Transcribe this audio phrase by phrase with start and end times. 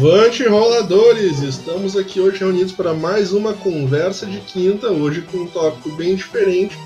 [0.00, 1.42] Avante roladores!
[1.42, 6.14] Estamos aqui hoje reunidos para mais uma conversa de quinta, hoje com um tópico bem
[6.14, 6.78] diferente.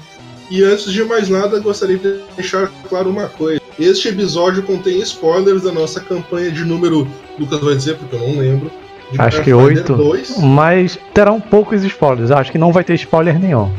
[0.51, 3.61] E antes de mais nada, gostaria de deixar claro uma coisa.
[3.79, 7.07] Este episódio contém spoilers da nossa campanha de número.
[7.39, 8.73] Lucas vai dizer, porque eu não lembro.
[9.17, 9.97] Acho que oito.
[10.41, 12.33] Mas terão poucos spoilers.
[12.33, 13.71] Acho que não vai ter spoiler nenhum.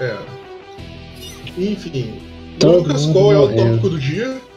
[0.00, 0.16] É.
[1.56, 2.14] Enfim.
[2.58, 4.47] Todo Lucas, qual é o tópico do dia?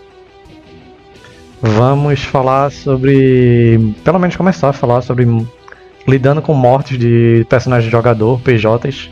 [1.62, 3.94] Vamos falar sobre.
[4.04, 5.28] Pelo menos começar a falar sobre
[6.08, 9.10] lidando com mortes de personagens de jogador, PJs,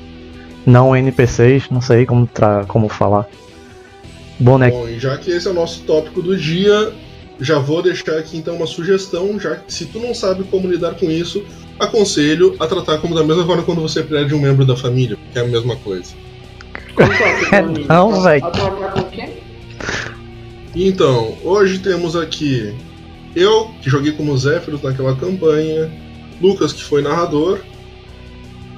[0.65, 2.65] não NPCs, não sei como, tra...
[2.67, 3.27] como falar.
[4.39, 4.77] Boneco.
[4.77, 6.91] Bom, e já que esse é o nosso tópico do dia,
[7.39, 10.95] já vou deixar aqui então uma sugestão, já que se tu não sabe como lidar
[10.95, 11.43] com isso,
[11.79, 15.37] aconselho a tratar como da mesma forma quando você perde um membro da família, que
[15.37, 16.13] é a mesma coisa.
[17.87, 18.43] não, velho.
[20.81, 22.73] Então, hoje temos aqui
[23.35, 25.91] eu, que joguei como Zéfiros naquela campanha,
[26.41, 27.59] Lucas, que foi narrador.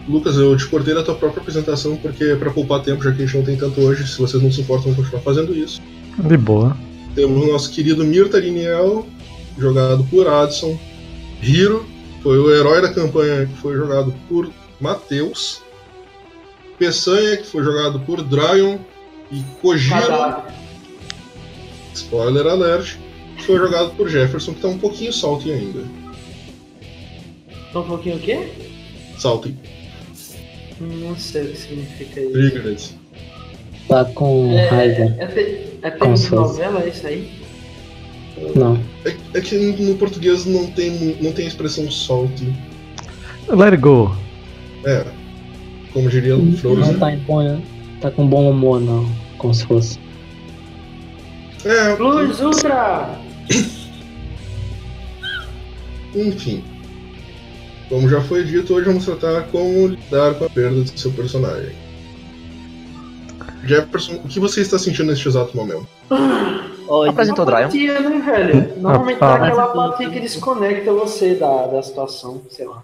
[0.09, 3.21] Lucas, eu te cortei da tua própria apresentação porque é pra poupar tempo, já que
[3.21, 5.79] a gente não tem tanto hoje, se vocês não se importam, continuar fazendo isso.
[6.17, 6.75] De boa.
[7.13, 9.05] Temos o nosso querido Mirta Liniel,
[9.59, 10.79] jogado por Adson.
[11.39, 11.85] Hiro,
[12.23, 14.49] foi o herói da campanha que foi jogado por
[14.79, 15.61] Matheus.
[16.79, 18.79] Peçanha, que foi jogado por Dryon.
[19.31, 20.41] E Kojiro,
[21.93, 22.95] spoiler alert,
[23.45, 25.83] foi jogado por Jefferson, que tá um pouquinho salty ainda.
[27.73, 28.47] Tá um pouquinho o quê?
[29.17, 29.55] Salty.
[30.79, 32.31] Não sei o que significa isso.
[32.33, 32.89] Triggered.
[33.87, 35.15] Tá com É, raiva.
[35.19, 37.31] é, te, é termo de novela isso aí?
[38.55, 38.79] Não.
[39.05, 42.53] É, é que no português não tem, não tem a expressão salty.
[43.47, 44.15] Let it go.
[44.85, 45.05] É.
[45.93, 46.97] Como diria o Não Frozen.
[46.97, 47.61] tá em bom,
[47.99, 49.07] tá com bom humor, não.
[49.37, 49.99] Como se fosse.
[51.65, 53.09] É, Luz Ultra!
[56.15, 56.63] enfim.
[57.89, 61.75] Como já foi dito, hoje vamos tratar como lidar com a perda de seu personagem.
[63.65, 65.87] Jefferson, o que você está sentindo neste exato momento?
[67.09, 67.69] Apresentou o Dryon.
[67.69, 68.73] Né, velho?
[68.81, 72.81] Normalmente Ah, dá aquela apatia que desconecta você da, da situação, sei lá.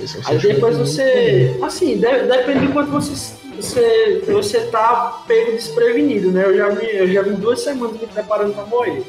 [0.00, 1.56] Esse é Aí depois você.
[1.62, 6.44] Assim, de- depende de quanto você, você, você tá pego desprevenido, né?
[6.46, 9.02] Eu já vi, eu já vi duas semanas me preparando pra morrer.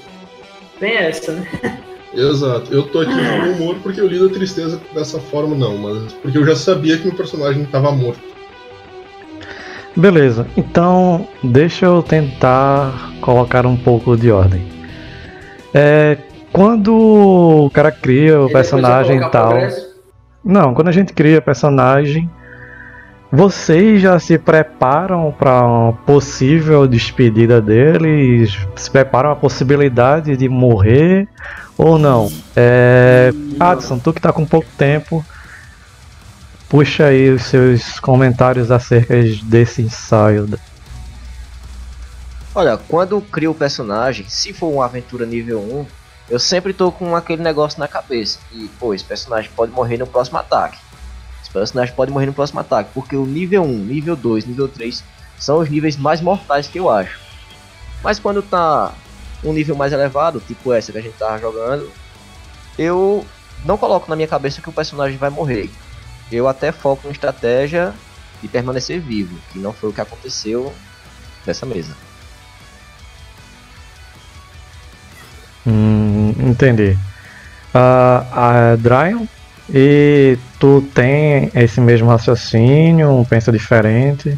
[0.79, 1.79] Tem essa, né?
[2.13, 2.73] Exato.
[2.73, 6.37] Eu tô aqui no humor porque eu lido a tristeza dessa forma, não, mas porque
[6.37, 8.19] eu já sabia que meu personagem estava morto.
[9.95, 14.67] Beleza, então deixa eu tentar colocar um pouco de ordem.
[15.73, 16.17] É,
[16.51, 16.93] quando
[17.65, 19.49] o cara cria o E personagem e tal.
[19.49, 19.95] progresso.
[20.43, 22.29] Não, quando a gente cria personagem,
[23.35, 28.57] vocês já se preparam para uma possível despedida deles?
[28.77, 31.27] Se preparam a possibilidade de morrer
[31.77, 32.31] ou não?
[32.55, 35.23] É, Adson, tu que tá com pouco tempo,
[36.69, 40.47] puxa aí os seus comentários acerca desse ensaio.
[42.53, 45.85] Olha, quando crio o personagem, se for uma aventura nível 1,
[46.29, 48.39] eu sempre tô com aquele negócio na cabeça.
[48.53, 50.77] E, pô, esse personagem pode morrer no próximo ataque.
[51.45, 52.89] Esse personagem pode morrer no próximo ataque.
[52.91, 55.03] Porque o nível 1, nível 2, nível 3
[55.37, 57.19] são os níveis mais mortais que eu acho.
[58.03, 58.91] Mas quando tá
[59.43, 61.91] um nível mais elevado, tipo essa que a gente tava jogando,
[62.79, 63.23] eu
[63.63, 65.69] não coloco na minha cabeça que o personagem vai morrer.
[66.31, 67.93] Eu até foco em estratégia
[68.41, 70.73] de permanecer vivo, que não foi o que aconteceu
[71.45, 71.95] nessa mesa.
[75.67, 76.97] Hum, entendi.
[77.71, 79.27] Ah, a Dryon,
[79.69, 84.37] e tu tem esse mesmo raciocínio, pensa diferente?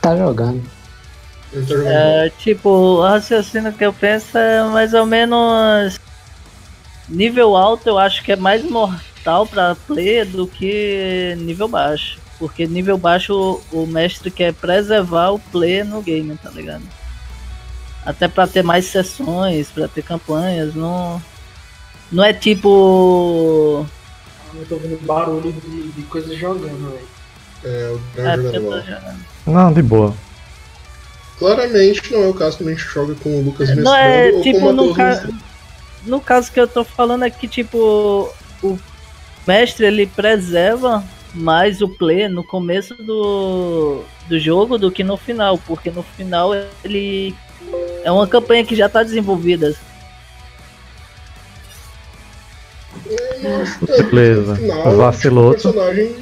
[0.00, 0.62] Tá jogando.
[1.86, 5.98] É, tipo, o raciocínio que eu penso é mais ou menos
[7.08, 12.18] nível alto, eu acho que é mais mortal pra player do que nível baixo.
[12.38, 16.84] Porque nível baixo o, o mestre quer preservar o player no game, tá ligado?
[18.08, 21.22] Até pra ter mais sessões, pra ter campanhas, não.
[22.10, 23.86] Não é tipo.
[24.54, 27.06] Eu tô ouvindo barulho de, de coisa jogando, velho.
[27.62, 29.26] É, o É, jogando jogando.
[29.46, 30.14] Não, de boa.
[31.38, 34.40] Claramente não é o caso quando a gente joga com o Lucas mestrando Não é,
[34.40, 35.28] tipo, no ca-.
[36.06, 38.32] No caso que eu tô falando é que, tipo,
[38.62, 38.78] o
[39.46, 41.04] mestre ele preserva
[41.34, 46.52] mais o player no começo do, do jogo do que no final, porque no final
[46.82, 47.36] ele
[48.04, 49.74] é uma campanha que já tá desenvolvida.
[54.10, 54.52] Beleza.
[54.52, 55.50] no final, Vacilou.
[55.50, 56.16] O personagem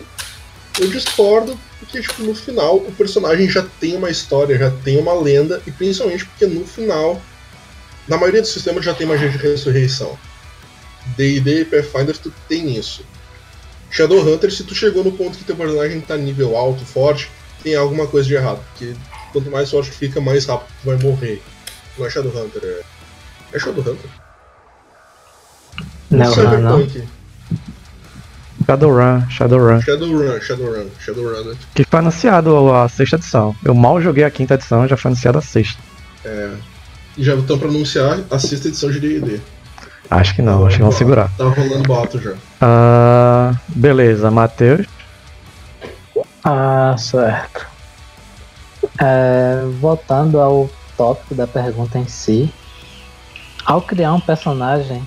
[0.79, 5.15] Eu discordo porque, tipo, no final o personagem já tem uma história, já tem uma
[5.15, 7.21] lenda, e principalmente porque no final,
[8.09, 10.19] na maioria dos sistemas já tem magia de ressurreição.
[11.17, 13.05] D&D e Pathfinder tu tem isso.
[13.91, 17.31] Shadowhunter, se tu chegou no ponto que teu personagem tá nível alto, forte,
[17.63, 18.95] tem alguma coisa de errado, porque
[19.33, 21.43] quanto mais forte tu fica, mais rápido tu vai morrer.
[21.99, 22.83] Não é Shadowhunter, é...
[23.53, 24.11] É Shadowhunter?
[26.11, 26.79] Não, não, não.
[26.79, 27.09] Cyberpunk.
[28.67, 29.81] Shadowrun, Shadowrun.
[29.81, 31.45] Shadowrun, Shadowrun, Shadowrun.
[31.51, 31.57] né?
[31.75, 33.55] Que foi anunciado a sexta edição.
[33.65, 35.81] Eu mal joguei a quinta edição, já foi anunciada a sexta.
[37.17, 39.41] E já estão pra anunciar a sexta edição de D&D.
[40.11, 41.31] Acho que não, acho que vão segurar.
[41.37, 42.35] Tá rolando boato já.
[42.61, 44.87] Ah, beleza, Matheus.
[46.45, 47.67] Ah, certo.
[49.01, 52.53] É, voltando ao tópico da pergunta em si,
[53.65, 55.07] ao criar um personagem,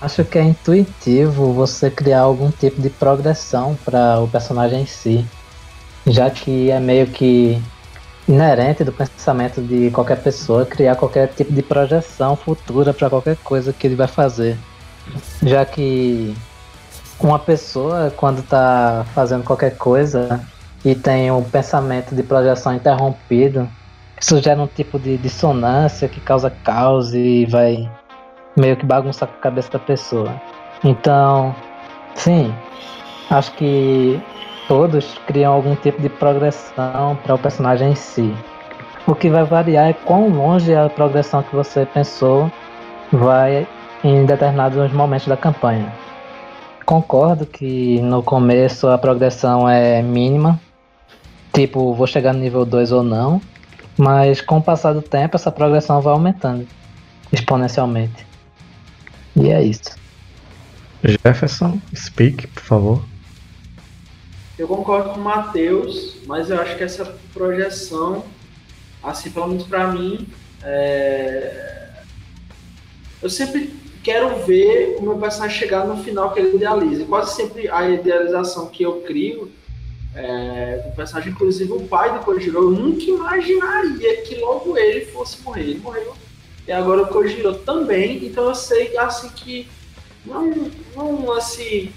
[0.00, 5.26] acho que é intuitivo você criar algum tipo de progressão para o personagem em si,
[6.06, 7.62] já que é meio que
[8.26, 13.72] inerente do pensamento de qualquer pessoa criar qualquer tipo de projeção futura para qualquer coisa
[13.72, 14.56] que ele vai fazer,
[15.42, 16.34] já que
[17.20, 20.40] uma pessoa quando está fazendo qualquer coisa
[20.84, 23.68] e tem um pensamento de projeção interrompido,
[24.20, 27.88] isso gera um tipo de dissonância que causa caos e vai
[28.56, 30.40] meio que bagunçar com a cabeça da pessoa.
[30.82, 31.54] Então,
[32.14, 32.54] sim,
[33.30, 34.20] acho que
[34.68, 38.34] todos criam algum tipo de progressão para o personagem em si.
[39.06, 42.50] O que vai variar é quão longe a progressão que você pensou
[43.12, 43.66] vai
[44.02, 45.92] em determinados momentos da campanha.
[46.84, 50.60] Concordo que no começo a progressão é mínima,
[51.52, 53.40] tipo, vou chegar no nível 2 ou não,
[53.96, 56.66] mas com o passar do tempo essa progressão vai aumentando
[57.32, 58.26] exponencialmente.
[59.36, 59.96] E é isso.
[61.02, 63.04] Jefferson, speak, por favor.
[64.58, 68.24] Eu concordo com o Matheus, mas eu acho que essa projeção,
[69.02, 70.28] assim, pelo menos pra mim,
[70.62, 71.90] é...
[73.20, 77.02] eu sempre quero ver o meu personagem chegar no final que ele idealiza.
[77.02, 79.50] E quase sempre a idealização que eu crio
[80.14, 85.42] é, o personagem, inclusive o pai do Kojiro, eu nunca imaginaria que logo ele fosse
[85.42, 85.62] morrer.
[85.62, 86.14] Ele morreu.
[86.66, 89.68] E agora o Kojiro também, então eu sei assim que
[90.24, 91.92] não, não assim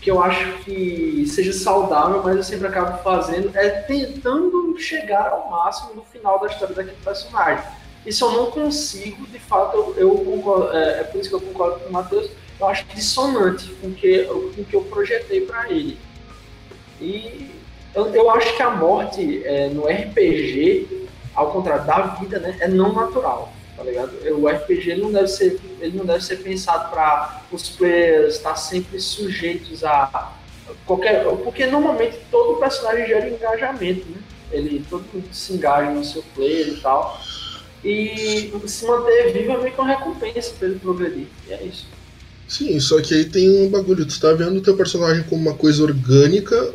[0.00, 5.50] que eu acho que seja saudável, mas eu sempre acabo fazendo, é tentando chegar ao
[5.50, 7.64] máximo no final da história daquele personagem.
[8.06, 11.40] Isso eu não consigo, de fato, eu, eu concordo, é, é, por isso que eu
[11.40, 12.30] concordo com o Matheus,
[12.60, 15.98] eu acho dissonante com que, o que eu projetei para ele.
[17.00, 17.50] E
[17.94, 22.68] eu, eu acho que a morte é, no RPG, ao contrário da vida, né, é
[22.68, 24.12] não natural, tá ligado?
[24.38, 29.00] O RPG não deve ser, ele não deve ser pensado para os players estar sempre
[29.00, 30.32] sujeitos a
[30.84, 34.18] qualquer, porque normalmente todo personagem gera engajamento, né?
[34.50, 37.20] Ele todo mundo se engaja no seu player e tal.
[37.84, 41.26] E se manter vivo é meio que uma recompensa para ele progredir.
[41.46, 41.86] E é isso.
[42.48, 44.06] Sim, só que aí tem um bagulho.
[44.06, 46.72] Tu tá vendo o teu personagem como uma coisa orgânica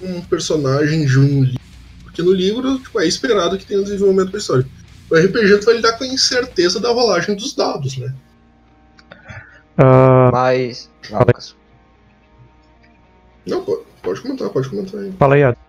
[0.00, 1.60] um personagem de um livro?
[2.02, 4.66] Porque no livro tipo, é esperado que tenha um desenvolvimento da história.
[5.10, 8.12] O RPG tu vai lidar com a incerteza da rolagem dos dados, né?
[9.76, 10.90] Ah, Mas.
[11.04, 11.24] Não, Fala.
[11.26, 11.56] Lucas.
[13.46, 15.12] Não, pode, pode comentar, pode comentar aí.
[15.18, 15.66] fala aí, Adam.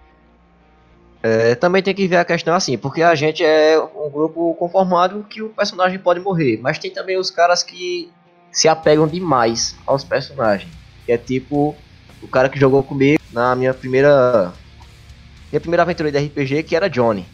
[1.22, 5.26] É, também tem que ver a questão assim, porque a gente é um grupo conformado
[5.30, 8.10] que o personagem pode morrer, mas tem também os caras que
[8.52, 10.72] se apegam demais aos personagens.
[11.06, 11.76] Que é tipo
[12.22, 14.54] o cara que jogou comigo na minha primeira
[15.52, 17.26] minha primeira aventura de RPG, que era Johnny.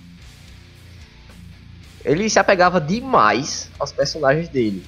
[2.05, 4.85] Ele se apegava demais aos personagens dele.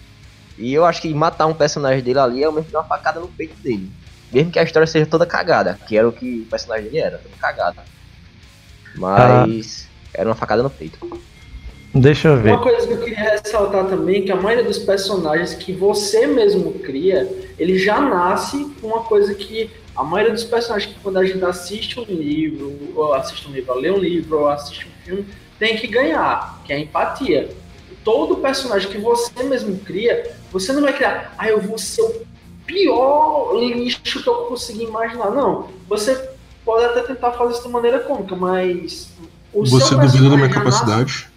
[0.57, 2.87] E eu acho que matar um personagem dele ali é o mesmo que dar uma
[2.87, 3.89] facada no peito dele.
[4.31, 7.17] Mesmo que a história seja toda cagada, que era o que o personagem dele era,
[7.17, 7.83] toda cagada.
[8.95, 10.99] Mas era uma facada no peito.
[11.93, 12.51] Deixa eu ver.
[12.51, 16.73] Uma coisa que eu queria ressaltar também, que a maioria dos personagens que você mesmo
[16.79, 21.25] cria, ele já nasce com uma coisa que a maioria dos personagens que quando a
[21.25, 25.05] gente assiste um livro, ou assiste um livro, ou lê um livro, ou assiste um
[25.05, 25.25] filme,
[25.57, 27.49] tem que ganhar, que é a empatia.
[28.03, 32.25] Todo personagem que você mesmo cria, você não vai criar, ah, eu vou ser o
[32.65, 35.31] pior lixo que eu conseguir imaginar.
[35.31, 36.29] Não, você
[36.63, 39.09] pode até tentar fazer isso de maneira cômica, mas
[39.53, 41.29] o Você seu duvida da minha capacidade?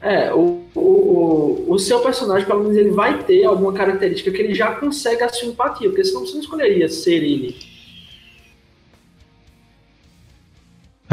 [0.00, 4.42] é, o, o, o, o seu personagem, pelo menos, ele vai ter alguma característica que
[4.42, 7.71] ele já consegue a sua empatia, porque senão você não escolheria ser ele.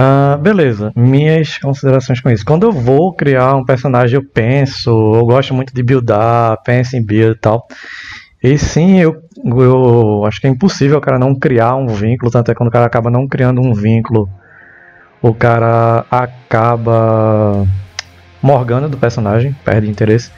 [0.01, 2.45] Ah, beleza, minhas considerações com isso.
[2.45, 7.03] Quando eu vou criar um personagem, eu penso, eu gosto muito de buildar, penso em
[7.03, 7.67] build e tal.
[8.41, 12.49] E sim, eu, eu acho que é impossível o cara não criar um vínculo, tanto
[12.49, 14.29] é quando o cara acaba não criando um vínculo,
[15.21, 17.67] o cara acaba
[18.41, 20.31] morgando do personagem, perde interesse.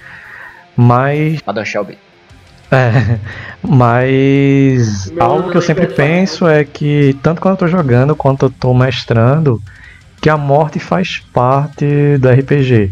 [0.75, 1.39] Mas.
[1.45, 1.99] Adam Shelby.
[2.71, 3.19] É,
[3.67, 8.45] mas Meu algo que eu sempre penso é que, tanto quando eu tô jogando quanto
[8.45, 9.61] eu tô mestrando,
[10.21, 12.91] que a morte faz parte do RPG.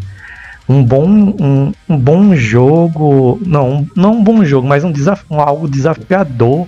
[0.68, 5.24] Um bom, um, um bom jogo, não, um- não um bom jogo, mas um, desaf,
[5.30, 6.66] um algo desafiador.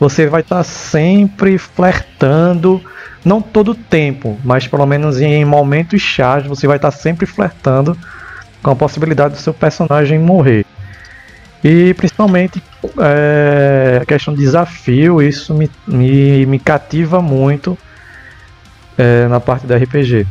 [0.00, 2.80] Você vai estar sempre flertando,
[3.24, 7.96] não todo o tempo, mas pelo menos em momentos chave você vai estar sempre flertando
[8.62, 10.64] com a possibilidade do seu personagem morrer.
[11.64, 12.62] E principalmente
[13.00, 17.76] é, a questão de desafio, isso me, me, me cativa muito
[18.96, 20.26] é, na parte da RPG.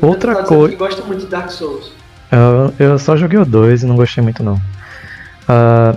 [0.00, 0.76] Outra Tá dizendo coisa.
[0.76, 1.92] gosta muito de Dark Souls.
[2.30, 4.60] Eu, eu só joguei o 2 e não gostei muito não.
[5.48, 5.96] Ah,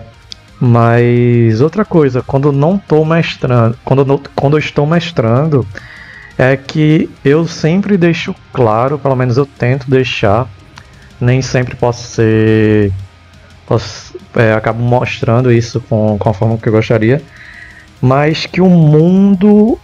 [0.59, 5.65] mas outra coisa, quando não tô mestrando, quando não- quando eu estou mestrando,
[6.37, 10.47] é que eu sempre deixo claro, pelo menos eu tento deixar,
[11.19, 12.91] nem sempre posso ser.
[13.65, 14.04] Posso,
[14.35, 17.21] é, acabo mostrando isso com, com a forma que eu gostaria,
[18.01, 19.79] mas que o mundo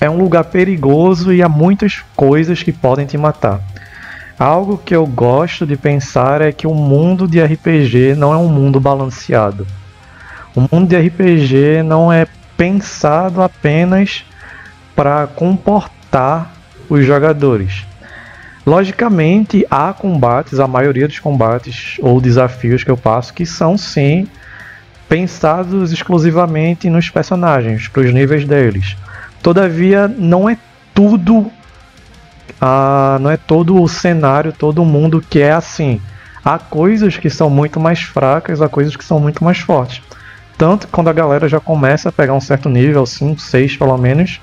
[0.00, 3.60] é um lugar perigoso e há muitas coisas que podem te matar.
[4.38, 8.48] Algo que eu gosto de pensar é que o mundo de RPG não é um
[8.48, 9.66] mundo balanceado.
[10.56, 14.24] O mundo de RPG não é pensado apenas
[14.96, 16.54] para comportar
[16.88, 17.89] os jogadores.
[18.66, 24.28] Logicamente, há combates, a maioria dos combates ou desafios que eu passo que são sim
[25.08, 28.96] pensados exclusivamente nos personagens, para os níveis deles.
[29.42, 30.56] Todavia, não é
[30.94, 31.50] tudo
[32.60, 36.00] ah, não é todo o cenário, todo o mundo que é assim.
[36.44, 40.02] Há coisas que são muito mais fracas, há coisas que são muito mais fortes.
[40.56, 43.96] Tanto que quando a galera já começa a pegar um certo nível, 5, 6 pelo
[43.96, 44.40] menos,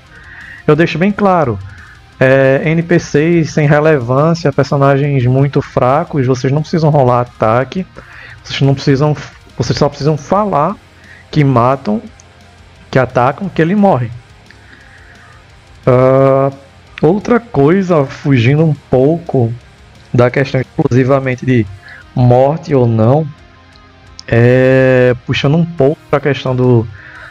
[0.66, 1.58] eu deixo bem claro.
[2.20, 7.86] É, NPCs sem relevância, personagens muito fracos, vocês não precisam rolar ataque,
[8.42, 9.16] vocês não precisam.
[9.56, 10.76] Vocês só precisam falar
[11.30, 12.00] que matam,
[12.90, 14.10] que atacam, que ele morre.
[15.86, 16.50] Ah,
[17.00, 19.52] Outra coisa, fugindo um pouco
[20.12, 21.64] da questão exclusivamente de
[22.14, 23.26] morte ou não,
[24.26, 26.86] é puxando um pouco para a questão do,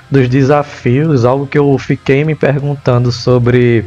[0.09, 3.85] dos desafios, algo que eu fiquei me perguntando sobre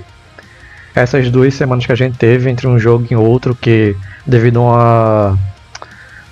[0.94, 4.62] essas duas semanas que a gente teve entre um jogo e outro, que devido a
[4.62, 5.38] uma,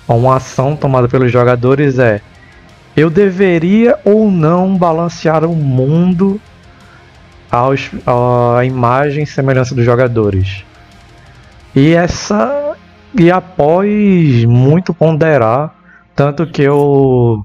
[0.07, 2.21] a uma ação tomada pelos jogadores é
[2.95, 6.39] eu deveria ou não balancear o mundo
[7.49, 10.65] aos, à imagem e semelhança dos jogadores.
[11.75, 12.75] E essa.
[13.17, 15.73] E após muito ponderar,
[16.15, 17.43] tanto que eu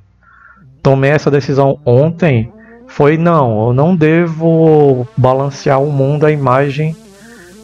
[0.82, 2.52] tomei essa decisão ontem,
[2.86, 6.94] foi não, eu não devo balancear o mundo à imagem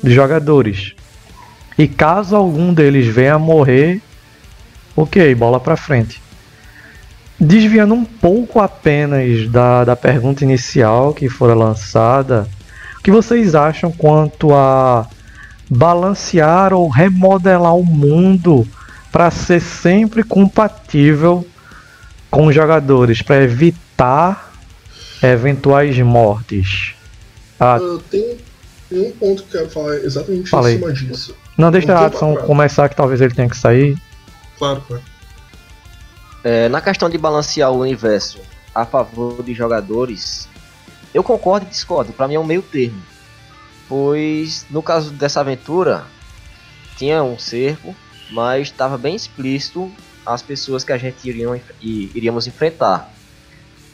[0.03, 0.95] dos jogadores.
[1.79, 4.03] E caso algum deles venha a morrer,
[4.97, 6.21] ok, bola pra frente.
[7.39, 12.47] Desviando um pouco apenas da, da pergunta inicial que fora lançada,
[12.99, 15.07] o que vocês acham quanto a
[15.71, 18.67] balancear ou remodelar o mundo
[19.11, 21.47] para ser sempre compatível
[22.31, 24.53] com os jogadores, para evitar
[25.23, 26.95] eventuais mortes?
[27.59, 28.37] Ah, Ah, tem,
[28.91, 30.75] tem um ponto que eu quero falar exatamente Fala aí.
[30.75, 31.37] em cima disso.
[31.57, 33.97] não, deixa um a Adson começar, que talvez ele tenha que sair.
[34.59, 35.03] Claro, claro.
[36.43, 38.41] É, na questão de balancear o universo
[38.75, 40.49] a favor de jogadores,
[41.15, 42.13] eu concordo e discordo.
[42.13, 43.01] Pra mim é um meio termo.
[43.89, 46.05] Pois no caso dessa aventura,
[46.97, 47.95] tinha um cerco,
[48.31, 49.91] mas estava bem explícito
[50.25, 53.13] as pessoas que a gente iriam, e iríamos enfrentar.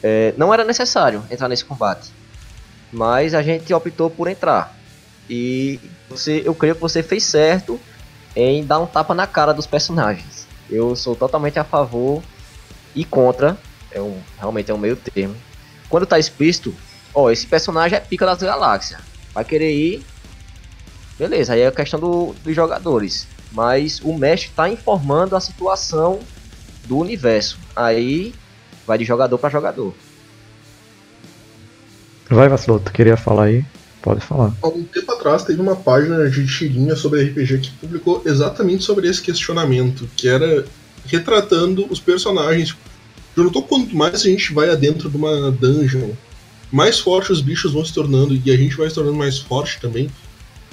[0.03, 2.11] É, não era necessário entrar nesse combate,
[2.91, 4.76] mas a gente optou por entrar.
[5.29, 5.79] E
[6.09, 7.79] você, eu creio que você fez certo
[8.35, 10.47] em dar um tapa na cara dos personagens.
[10.69, 12.21] Eu sou totalmente a favor
[12.95, 13.57] e contra.
[13.91, 15.35] É um, realmente é um meio termo.
[15.89, 16.73] Quando tá explícito,
[17.13, 18.99] ó, esse personagem é pica das galáxias.
[19.33, 20.05] Vai querer ir.
[21.17, 23.27] Beleza, aí é a questão do- dos jogadores.
[23.51, 26.19] Mas o mestre tá informando a situação
[26.83, 27.57] do universo.
[27.75, 28.33] Aí
[28.85, 29.93] vai de jogador para jogador.
[32.29, 33.63] Vai, Vacilou, tu queria falar aí?
[34.07, 34.55] Pode falar.
[34.61, 39.21] Algum tempo atrás teve uma página de tirinha sobre RPG que publicou exatamente sobre esse
[39.21, 40.63] questionamento, que era
[41.05, 42.73] retratando os personagens.
[43.35, 46.11] Eu notou quanto mais a gente vai adentro de uma dungeon,
[46.71, 49.77] mais forte os bichos vão se tornando e a gente vai se tornando mais forte
[49.81, 50.09] também.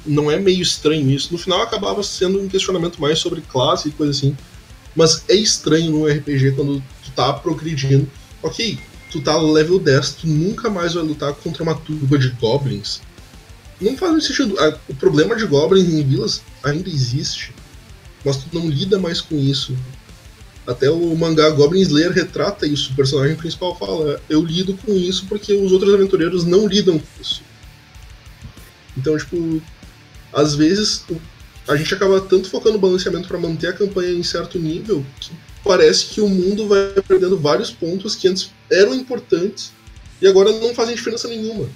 [0.07, 1.33] Não é meio estranho isso.
[1.33, 4.37] No final acabava sendo um questionamento mais sobre classe e coisa assim.
[4.95, 8.09] Mas é estranho no RPG quando tu tá progredindo.
[8.41, 8.79] Ok,
[9.11, 13.00] tu tá level 10, tu nunca mais vai lutar contra uma turba de goblins.
[13.85, 14.57] Não faz muito sentido.
[14.88, 17.53] O problema de goblins em vilas ainda existe,
[18.25, 19.76] mas tu não lida mais com isso.
[20.67, 22.93] Até o mangá Goblin Slayer retrata isso.
[22.93, 27.21] O personagem principal fala: Eu lido com isso porque os outros aventureiros não lidam com
[27.21, 27.43] isso.
[28.97, 29.61] Então, tipo,
[30.33, 31.05] às vezes
[31.69, 35.33] a gente acaba tanto focando no balanceamento para manter a campanha em certo nível que
[35.62, 39.73] parece que o mundo vai perdendo vários pontos que antes eram importantes
[40.23, 41.69] e agora não fazem diferença nenhuma.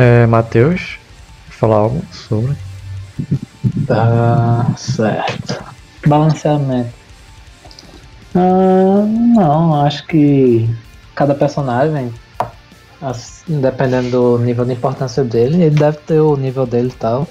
[0.00, 0.96] É, Matheus,
[1.50, 2.54] falar algo sobre?
[3.84, 5.60] Tá certo.
[6.06, 6.92] Balanceamento.
[8.32, 10.70] Ah, não, acho que
[11.16, 12.14] cada personagem,
[13.48, 17.26] dependendo do nível de importância dele, ele deve ter o nível dele e tal.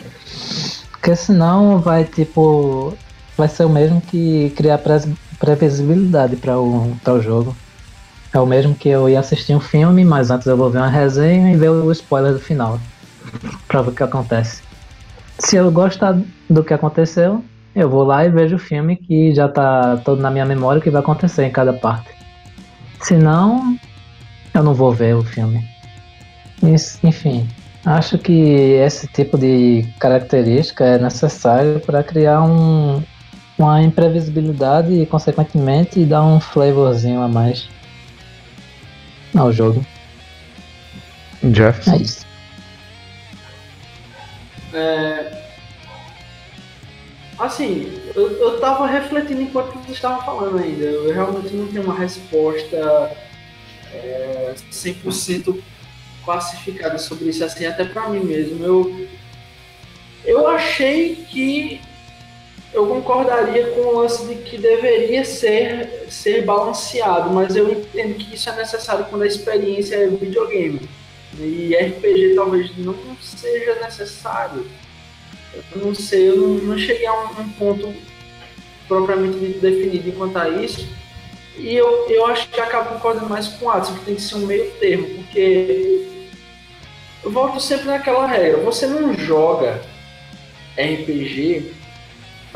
[0.91, 2.93] Porque senão vai tipo.
[3.37, 4.81] Vai ser o mesmo que criar
[5.39, 7.55] previsibilidade para o, o jogo.
[8.37, 10.87] É o mesmo que eu ia assistir um filme, mas antes eu vou ver uma
[10.87, 12.79] resenha e ver o spoiler do final.
[13.67, 14.61] Pra ver o que acontece.
[15.39, 16.15] Se eu gostar
[16.47, 17.43] do que aconteceu,
[17.75, 20.83] eu vou lá e vejo o filme que já tá todo na minha memória o
[20.83, 22.09] que vai acontecer em cada parte.
[23.01, 23.75] Se não,
[24.53, 25.67] eu não vou ver o filme.
[27.03, 27.49] Enfim,
[27.83, 33.01] acho que esse tipo de característica é necessário para criar um,
[33.57, 37.75] uma imprevisibilidade e, consequentemente, dar um flavorzinho a mais
[39.37, 39.85] ao jogo.
[41.43, 41.89] Jeff?
[41.89, 42.25] É isso.
[44.73, 45.37] É,
[47.37, 50.83] Assim, eu, eu tava refletindo enquanto vocês estavam falando ainda.
[50.83, 53.15] Eu realmente não tenho uma resposta
[53.93, 55.61] é, 100%
[56.25, 58.65] classificada sobre isso, assim, até pra mim mesmo.
[58.65, 59.07] Eu,
[60.25, 61.79] eu achei que
[62.77, 68.35] eu concordaria com o lance de que deveria ser, ser balanceado, mas eu entendo que
[68.35, 70.87] isso é necessário quando a experiência é videogame.
[71.39, 74.67] E RPG talvez não seja necessário.
[75.73, 77.91] Eu não sei, eu não, cheguei a um, um ponto
[78.87, 80.87] propriamente definido quanto a isso.
[81.57, 84.35] E eu, eu acho que acabo concordando mais com o Adson, que tem que ser
[84.35, 86.07] um meio termo, porque
[87.23, 88.61] eu volto sempre naquela regra.
[88.61, 89.81] Você não joga
[90.77, 91.76] RPG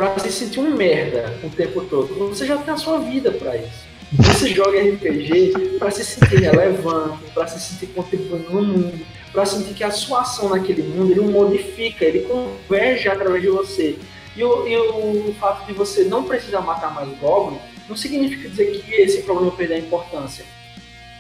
[0.10, 2.14] pra se sentir um merda o tempo todo.
[2.30, 3.92] Você já tem a sua vida pra isso.
[4.14, 9.74] Você joga RPG pra se sentir relevante, pra se sentir contribuindo no mundo, pra sentir
[9.74, 13.98] que a sua ação naquele mundo ele modifica, ele converge através de você.
[14.36, 18.72] E o, e o fato de você não precisar matar mais Goblin não significa dizer
[18.72, 20.46] que esse problema perdeu a importância.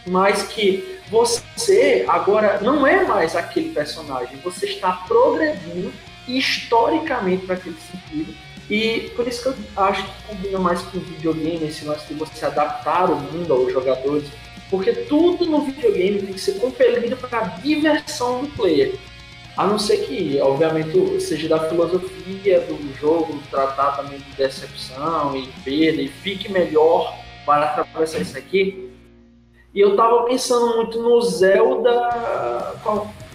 [0.07, 5.93] Mas que você agora não é mais aquele personagem, você está progredindo
[6.27, 8.50] historicamente para aquele sentido.
[8.71, 12.13] E por isso que eu acho que combina mais com o videogame, esse lance de
[12.13, 14.29] você adaptar o mundo aos jogadores,
[14.69, 18.95] porque tudo no videogame tem que ser compelido para a diversão do player.
[19.57, 25.47] A não ser que, obviamente, seja da filosofia do jogo, tratar também de decepção e
[25.65, 27.13] perda, e fique melhor
[27.45, 28.89] para atravessar isso aqui.
[29.73, 32.73] E eu tava pensando muito no Zelda?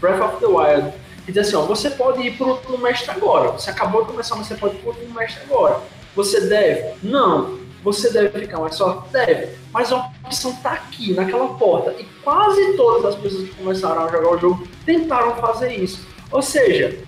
[0.01, 0.95] Breath of the Wild.
[1.27, 3.51] E diz assim, ó, você pode ir pro último mestre agora.
[3.53, 5.81] Você acabou de começar, mas você pode ir pro último mestre agora.
[6.15, 6.95] Você deve?
[7.03, 7.59] Não.
[7.83, 9.11] Você deve ficar mais forte?
[9.13, 9.49] Deve.
[9.73, 11.95] Mas a opção tá aqui, naquela porta.
[11.99, 16.07] E quase todas as pessoas que começaram a jogar o jogo tentaram fazer isso.
[16.31, 16.99] Ou seja,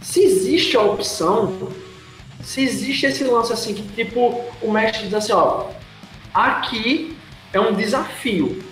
[0.00, 1.68] se existe a opção,
[2.42, 5.66] se existe esse lance assim, que tipo, o mestre diz assim, ó,
[6.32, 7.16] aqui
[7.52, 8.62] é um desafio.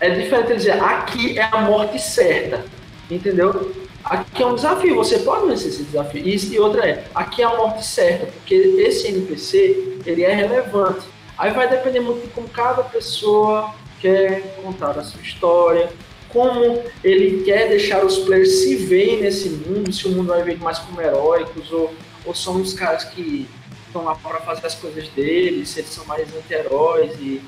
[0.00, 2.64] É diferente ele dizer, aqui é a morte certa.
[3.10, 3.72] Entendeu?
[4.04, 6.22] Aqui é um desafio, você pode vencer esse desafio.
[6.22, 11.06] E, e outra é, aqui é a morte certa, porque esse NPC, ele é relevante.
[11.36, 15.90] Aí vai depender muito de como cada pessoa quer contar a sua história,
[16.28, 20.58] como ele quer deixar os players se verem nesse mundo, se o mundo vai ver
[20.58, 21.92] mais como heróicos, ou,
[22.24, 23.48] ou são os caras que
[23.86, 27.40] estão lá para fazer as coisas deles, se eles são mais anti-heróis e.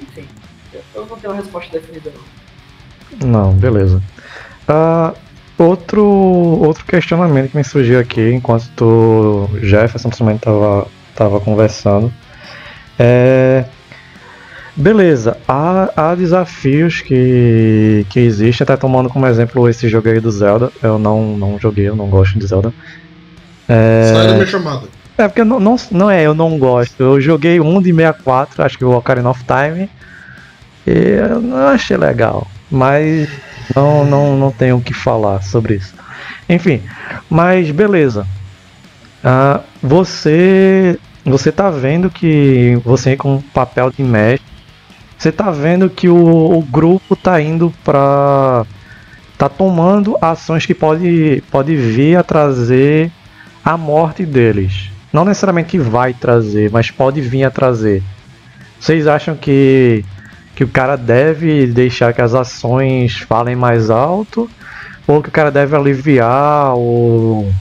[0.00, 0.26] Enfim,
[0.94, 3.28] eu não tenho uma resposta definida não.
[3.28, 4.02] Não, beleza.
[4.68, 5.12] Ah,
[5.58, 12.12] outro, outro questionamento que me surgiu aqui enquanto tu, Jefferson também tava, tava conversando.
[12.98, 13.64] É.
[14.76, 20.30] Beleza, há, há desafios que, que existem, até tomando como exemplo esse jogo aí do
[20.32, 20.72] Zelda.
[20.82, 22.72] Eu não, não joguei, eu não gosto de Zelda.
[23.68, 24.88] Sai da minha chamada.
[25.16, 27.00] É porque não, não, não é, eu não gosto.
[27.00, 29.88] Eu joguei um de 64, acho que o Ocarina of Time.
[30.84, 32.46] E eu não achei legal.
[32.68, 33.28] Mas
[33.74, 35.94] não, não, não tenho o que falar sobre isso.
[36.48, 36.82] Enfim,
[37.30, 38.26] mas beleza.
[39.22, 44.46] Ah, você você tá vendo que você com papel de mestre,
[45.16, 48.66] você tá vendo que o, o grupo tá indo para
[49.38, 53.10] tá tomando ações que pode pode vir a trazer
[53.64, 54.90] a morte deles.
[55.10, 58.02] Não necessariamente que vai trazer, mas pode vir a trazer.
[58.78, 60.04] Vocês acham que
[60.54, 64.48] que o cara deve deixar que as ações falem mais alto
[65.06, 67.52] ou que o cara deve aliviar ou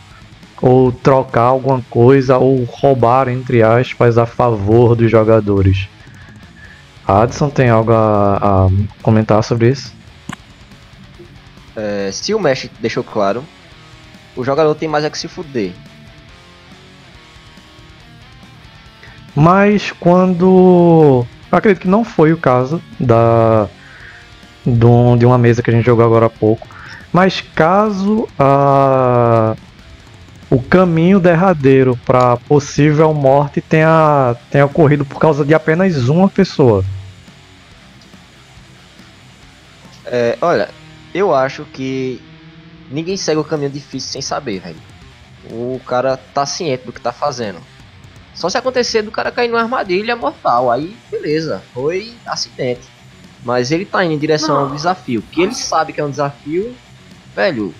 [0.61, 5.89] ou trocar alguma coisa ou roubar entre aspas a favor dos jogadores.
[7.05, 8.69] Adson tem algo a, a
[9.01, 9.93] comentar sobre isso?
[11.75, 13.43] É, se o mestre deixou claro,
[14.35, 15.73] o jogador tem mais é que se fuder.
[19.35, 21.25] Mas quando.
[21.53, 23.67] Eu acredito que não foi o caso da.
[24.65, 26.67] de uma mesa que a gente jogou agora há pouco.
[27.11, 29.55] Mas caso a
[30.49, 36.83] o caminho derradeiro para possível morte tenha, tenha ocorrido por causa de apenas uma pessoa.
[40.05, 40.69] É, olha,
[41.13, 42.19] eu acho que
[42.89, 44.81] ninguém segue o caminho difícil sem saber, velho.
[45.51, 47.59] O cara tá ciente do que tá fazendo.
[48.33, 52.87] Só se acontecer do cara cair numa armadilha mortal, aí beleza, foi acidente.
[53.43, 54.63] Mas ele tá indo em direção Não.
[54.63, 56.75] a um desafio, que ele sabe que é um desafio,
[57.35, 57.73] velho,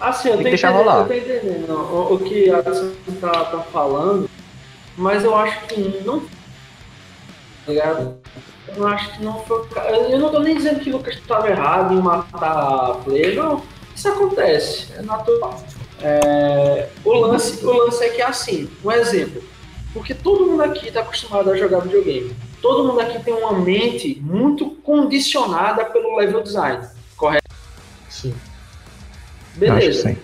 [0.00, 1.00] Assim, eu Tem que deixar rolar.
[1.00, 4.30] Eu tô entendendo o, o que a tá, tá falando,
[4.96, 6.20] mas eu acho que não.
[6.20, 6.26] Tá
[7.68, 8.16] ligado?
[8.74, 9.66] Eu acho que não foi.
[10.08, 13.62] Eu não tô nem dizendo que o Lucas estava errado em matar a play, não.
[13.94, 15.62] Isso acontece, é natural.
[16.00, 19.42] É, o, lance, o lance é que é assim, um exemplo.
[19.92, 22.34] Porque todo mundo aqui está acostumado a jogar videogame.
[22.62, 27.48] Todo mundo aqui tem uma mente muito condicionada pelo level design, correto?
[28.08, 28.34] Sim.
[29.56, 30.16] Beleza.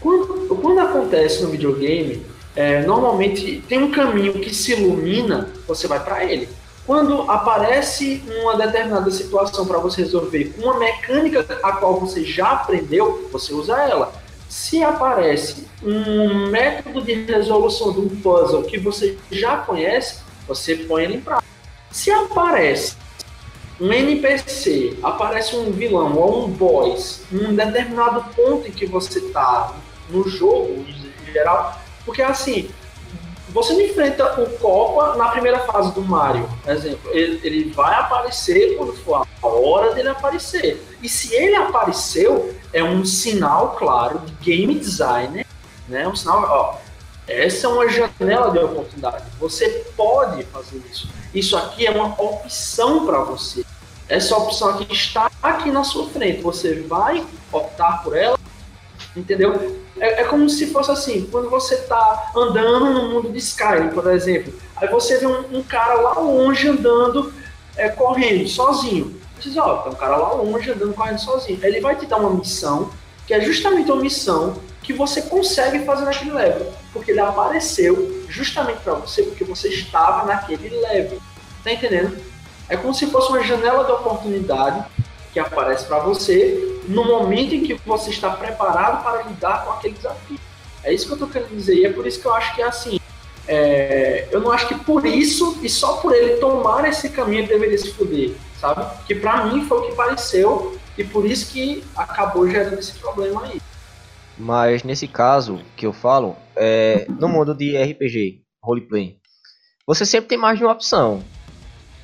[0.00, 6.02] Quando, quando acontece no videogame, é, normalmente tem um caminho que se ilumina, você vai
[6.02, 6.48] para ele.
[6.84, 12.50] Quando aparece uma determinada situação para você resolver com uma mecânica a qual você já
[12.50, 14.12] aprendeu, você usa ela.
[14.52, 21.04] Se aparece um método de resolução de um puzzle que você já conhece, você põe
[21.04, 21.48] ele em prática.
[21.90, 22.94] Se aparece
[23.80, 29.22] um NPC, aparece um vilão ou um boss em um determinado ponto em que você
[29.30, 29.74] tá
[30.10, 32.68] no jogo, em geral, porque assim,
[33.48, 37.10] você não enfrenta o Copa na primeira fase do Mario, por exemplo.
[37.10, 40.78] Ele, ele vai aparecer quando for a hora dele aparecer.
[41.02, 45.46] E se ele apareceu, é um sinal, claro, de game designer,
[45.88, 46.06] né?
[46.08, 46.78] Um sinal, ó,
[47.26, 49.24] essa é uma janela de oportunidade.
[49.38, 51.08] Você pode fazer isso.
[51.34, 53.64] Isso aqui é uma opção para você.
[54.08, 56.42] Essa opção aqui está aqui na sua frente.
[56.42, 58.38] Você vai optar por ela,
[59.16, 59.80] entendeu?
[59.98, 64.10] É, é como se fosse assim, quando você está andando no mundo de Skyrim, por
[64.10, 67.32] exemplo, aí você vê um, um cara lá longe andando,
[67.76, 69.21] é, correndo, sozinho.
[69.42, 71.58] Diz, ó, tem um cara lá longe andando, correndo sozinho.
[71.62, 72.90] Ele vai te dar uma missão,
[73.26, 78.80] que é justamente uma missão que você consegue fazer naquele level, porque ele apareceu justamente
[78.80, 81.18] para você, porque você estava naquele level.
[81.62, 82.16] Tá entendendo?
[82.68, 84.84] É como se fosse uma janela de oportunidade
[85.32, 89.94] que aparece para você no momento em que você está preparado para lidar com aquele
[89.94, 90.38] desafio.
[90.84, 92.62] É isso que eu estou querendo dizer e é por isso que eu acho que
[92.62, 93.00] é assim.
[93.46, 97.48] É, eu não acho que por isso e só por ele tomar esse caminho ele
[97.48, 99.04] deveria se fuder, sabe?
[99.06, 103.42] Que para mim foi o que pareceu e por isso que acabou gerando esse problema
[103.42, 103.60] aí.
[104.38, 109.18] Mas nesse caso que eu falo, é, no mundo de RPG, roleplay,
[109.84, 111.22] você sempre tem mais de uma opção.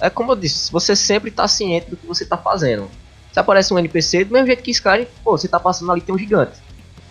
[0.00, 2.88] É como eu disse, você sempre tá ciente do que você tá fazendo.
[3.32, 6.14] Se aparece um NPC, do mesmo jeito que Skyrim, pô, você tá passando ali, tem
[6.14, 6.58] um gigante.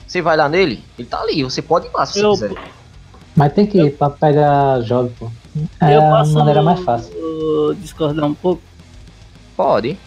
[0.06, 2.62] Você vai lá nele, ele tá ali, você pode ir lá se eu, você quiser.
[3.36, 5.32] Mas tem que ir pra pegar jogo, pô.
[5.82, 7.14] É eu a maneira mais fácil.
[7.76, 8.62] discordar um pouco?
[9.58, 9.98] Pode.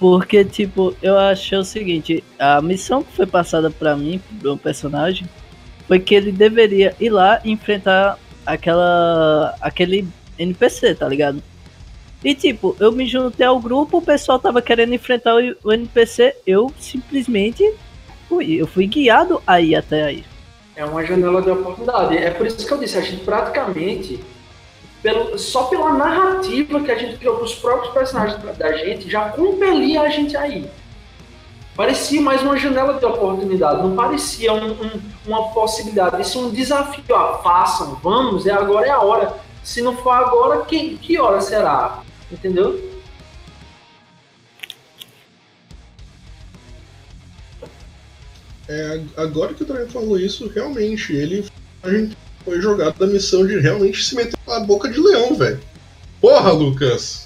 [0.00, 4.56] Porque, tipo, eu achei o seguinte, a missão que foi passada para mim, pro meu
[4.56, 5.28] personagem,
[5.86, 10.06] foi que ele deveria ir lá enfrentar aquela aquele
[10.38, 11.42] NPC, tá ligado?
[12.24, 16.72] E tipo, eu me juntei ao grupo, o pessoal tava querendo enfrentar o NPC, eu
[16.78, 17.62] simplesmente
[18.28, 20.24] fui, eu fui guiado aí até aí.
[20.74, 22.16] É uma janela de oportunidade.
[22.16, 24.18] É por isso que eu disse, a gente praticamente,
[25.04, 29.28] pelo, só pela narrativa que a gente criou para os próprios personagens da gente, já
[29.28, 30.66] compelia a gente aí.
[31.76, 36.50] Parecia mais uma janela de oportunidade, não parecia um, um, uma possibilidade, isso é um
[36.50, 37.14] desafio.
[37.14, 39.34] Ah, façam, vamos, é agora é a hora.
[39.62, 42.02] Se não for agora, que, que hora será?
[42.32, 42.94] Entendeu?
[48.66, 51.46] É, agora que o Dragon falou isso, realmente, ele
[51.82, 55.58] a gente foi jogado da missão de realmente se meter na boca de leão, velho.
[56.20, 57.24] Porra, Lucas!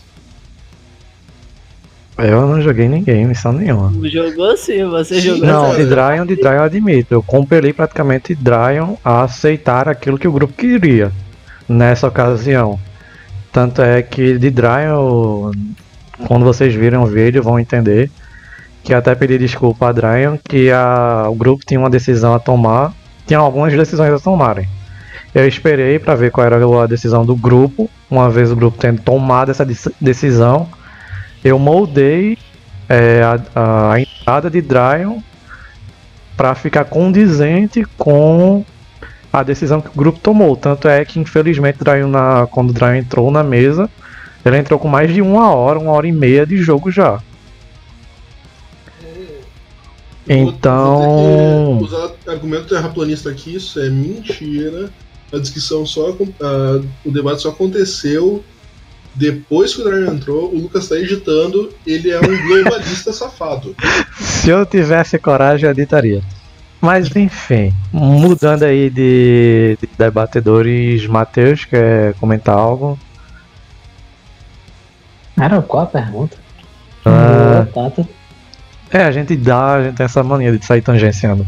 [2.19, 3.93] Eu não joguei ninguém, missão nenhuma.
[4.09, 7.15] Jogou sim, você Sim, jogou Não, de Dryon, de Dryon eu admito.
[7.15, 11.13] Eu compelei praticamente Dryon a aceitar aquilo que o grupo queria
[11.69, 12.79] nessa ocasião.
[13.53, 15.53] Tanto é que de Dryon,
[16.27, 18.11] quando vocês virem o vídeo, vão entender
[18.83, 22.93] que até pedi desculpa a Dryon que a, o grupo tinha uma decisão a tomar,
[23.29, 24.69] tinha algumas decisões a tomarem.
[25.35, 27.91] Eu esperei para ver qual era a decisão do grupo.
[28.11, 30.69] Uma vez o grupo tendo tomado essa dec- decisão,
[31.45, 32.39] eu moldei
[32.89, 33.21] é,
[33.55, 35.21] a, a entrada de Dryon
[36.37, 38.65] para ficar condizente com
[39.33, 40.57] a decisão que o grupo tomou.
[40.57, 43.91] Tanto é que, infelizmente, Dryon na, quando o Dryon entrou na mesa,
[44.45, 47.21] ele entrou com mais de uma hora, uma hora e meia de jogo já.
[50.27, 54.91] Então- usar argumento terraplanista aqui, isso é mentira.
[55.33, 56.17] A discussão só.
[56.41, 58.43] ah, o debate só aconteceu
[59.15, 60.53] depois que o Dragon entrou.
[60.53, 63.75] O Lucas tá editando, ele é um globalista safado.
[64.21, 66.23] Se eu tivesse coragem, eu editaria.
[66.81, 72.97] Mas enfim, mudando aí de, de debatedores, Matheus, quer comentar algo?
[75.37, 76.37] Era qual a pergunta?
[77.05, 77.67] Ah.
[78.91, 81.47] É, a gente dá, a gente tem essa mania de sair tangenciando.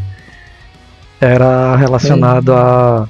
[1.19, 3.07] Era relacionado a.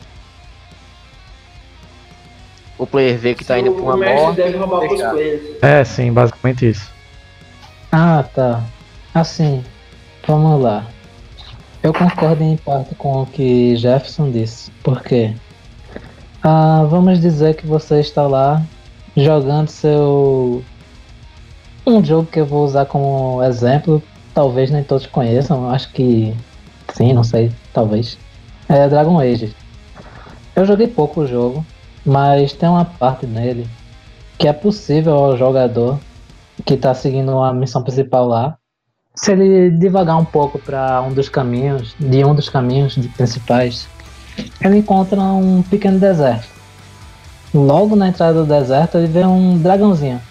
[2.82, 4.38] O player vê que tá indo pra uma morte.
[4.38, 5.42] deve roubar pros players.
[5.62, 6.92] É, sim, basicamente isso.
[7.92, 8.64] Ah, tá.
[9.14, 9.64] Assim,
[10.26, 10.88] vamos lá.
[11.84, 14.72] Eu concordo em parte com o que Jefferson disse.
[14.82, 15.36] Por quê?
[16.42, 18.64] Ah, vamos dizer que você está lá
[19.16, 20.64] jogando seu.
[21.86, 24.02] Um jogo que eu vou usar como exemplo.
[24.34, 25.70] Talvez nem todos conheçam.
[25.70, 26.36] Acho que.
[26.96, 27.52] Sim, não sei.
[27.72, 28.18] Talvez.
[28.68, 29.56] É Dragon Age.
[30.56, 31.64] Eu joguei pouco o jogo.
[32.06, 33.68] Mas tem uma parte nele
[34.38, 36.00] que é possível ao jogador
[36.66, 38.58] que tá seguindo a missão principal lá,
[39.16, 43.88] se ele devagar um pouco para um dos caminhos, de um dos caminhos principais,
[44.62, 46.48] ele encontra um pequeno deserto.
[47.54, 50.22] Logo na entrada do deserto ele vê um dragãozinho.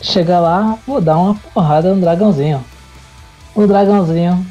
[0.00, 2.64] Chega lá, vou dar uma porrada no dragãozinho.
[3.54, 4.46] O dragãozinho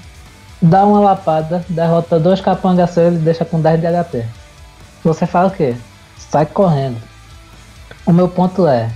[0.62, 4.26] dá uma lapada, derrota dois capangaceiros e deixa com 10 de HP.
[5.04, 5.76] Você fala o quê?
[6.30, 6.98] Sai correndo.
[8.06, 8.90] O meu ponto é,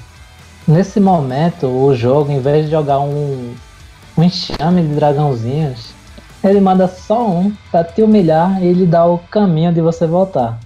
[0.65, 3.53] Nesse momento, o jogo, em vez de jogar um,
[4.17, 5.93] um enxame de dragãozinhos,
[6.41, 10.57] ele manda só um pra te humilhar e ele dá o caminho de você voltar.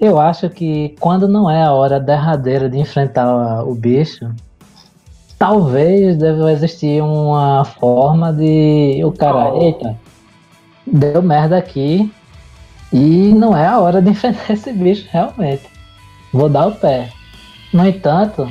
[0.00, 4.30] Eu acho que quando não é a hora derradeira de enfrentar o bicho,
[5.36, 9.96] talvez deva existir uma forma de o cara, eita,
[10.86, 12.12] deu merda aqui
[12.96, 15.64] e não é a hora de enfrentar esse bicho realmente.
[16.32, 17.10] Vou dar o pé.
[17.72, 18.48] No entanto,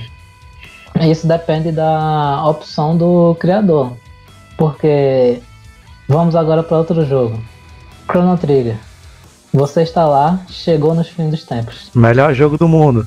[1.01, 3.93] isso depende da opção do criador.
[4.58, 5.41] Porque
[6.08, 7.39] vamos agora para outro jogo.
[8.10, 8.77] Chrono Trigger.
[9.53, 11.89] Você está lá, chegou nos fins dos tempos.
[11.95, 13.06] Melhor jogo do mundo.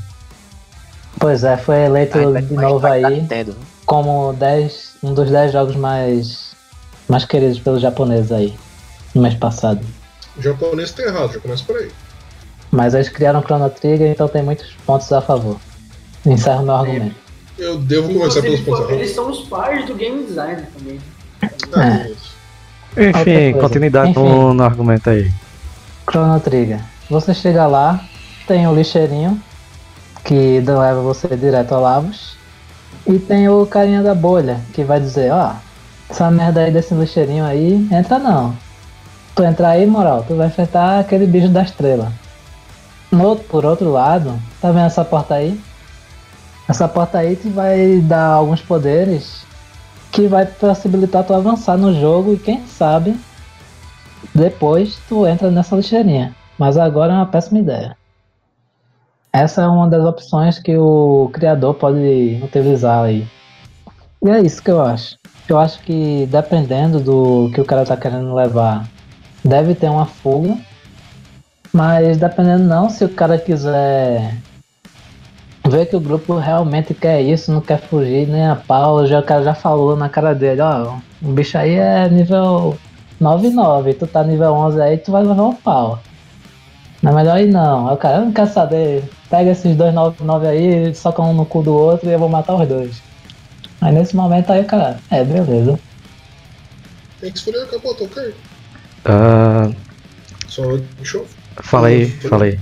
[1.18, 3.56] Pois é, foi eleito vai- de novo vai aí Nintendo.
[3.84, 6.54] como 10, um dos 10 jogos mais,
[7.08, 8.54] mais queridos pelos japoneses aí,
[9.14, 9.80] no mês passado.
[10.38, 11.90] O japonês tá errado, já começa por aí.
[12.70, 15.56] Mas eles criaram Chrono Trigger, então tem muitos pontos a favor.
[16.24, 17.14] Encerro meu argumento.
[17.58, 19.14] Eu devo começar pelos pontos pô, eles errados.
[19.14, 21.00] são os pais do game design também.
[21.72, 22.06] Ah,
[22.96, 23.06] É.
[23.06, 24.20] Outra Enfim, continuidade Enfim.
[24.20, 25.30] No, no argumento aí.
[26.10, 26.80] Chrono Trigger.
[27.10, 28.02] Você chega lá,
[28.46, 29.40] tem o lixeirinho,
[30.24, 32.36] que leva você direto ao Lavos.
[33.06, 35.52] E tem o carinha da bolha, que vai dizer, ó,
[36.08, 38.56] essa merda aí desse lixeirinho aí, entra não.
[39.36, 42.10] Tu entrar aí, moral, tu vai enfrentar aquele bicho da estrela.
[43.12, 45.60] No, por outro lado, tá vendo essa porta aí?
[46.66, 49.44] Essa porta aí te vai dar alguns poderes
[50.10, 53.14] que vai possibilitar tu avançar no jogo e quem sabe
[54.34, 56.34] depois tu entra nessa lixeirinha.
[56.58, 57.94] Mas agora é uma péssima ideia.
[59.30, 63.28] Essa é uma das opções que o criador pode utilizar aí.
[64.24, 65.18] E é isso que eu acho.
[65.46, 68.88] Eu acho que dependendo do que o cara tá querendo levar,
[69.46, 70.56] deve ter uma fuga.
[71.72, 74.34] Mas dependendo não, se o cara quiser
[75.68, 79.22] ver que o grupo realmente quer isso, não quer fugir nem a pau, já, o
[79.22, 82.78] cara já falou na cara dele, ó, o bicho aí é nível
[83.20, 85.98] 9-9, tu tá nível 11 aí, tu vai levar um pau.
[87.02, 87.92] Não é melhor ir não.
[87.92, 91.74] O cara, não quer saber, pega esses dois 9-9 aí, soca um no cu do
[91.74, 93.02] outro e eu vou matar os dois.
[93.80, 95.78] Aí nesse momento aí o cara, é, beleza.
[97.20, 98.34] Tem que escolher, acabou, ok.
[99.08, 99.70] Ah,
[100.48, 100.62] Só
[100.96, 101.26] deixa eu.
[101.62, 102.58] fala aí, fala aí.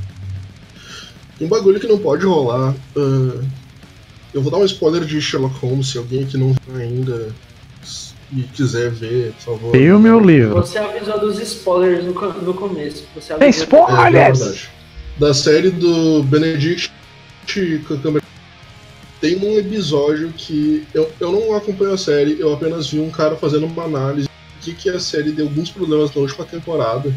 [1.40, 2.74] Um bagulho que não pode rolar.
[2.96, 3.40] ah,
[4.32, 7.28] eu vou dar um spoiler de Sherlock Holmes, se alguém aqui não viu ainda
[8.32, 9.72] e quiser ver, por favor.
[9.72, 10.54] Filme ou livro?
[10.56, 13.04] Você avisou dos spoilers no, no começo.
[13.14, 14.14] Você Tem avisou- spoiler!
[14.16, 14.68] É, é verdade.
[15.18, 16.90] Da série do Benedict
[17.86, 18.24] Cumberbatch.
[19.20, 23.36] Tem um episódio que eu, eu não acompanho a série, eu apenas vi um cara
[23.36, 24.28] fazendo uma análise
[24.64, 27.14] de que a série deu alguns problemas na última temporada.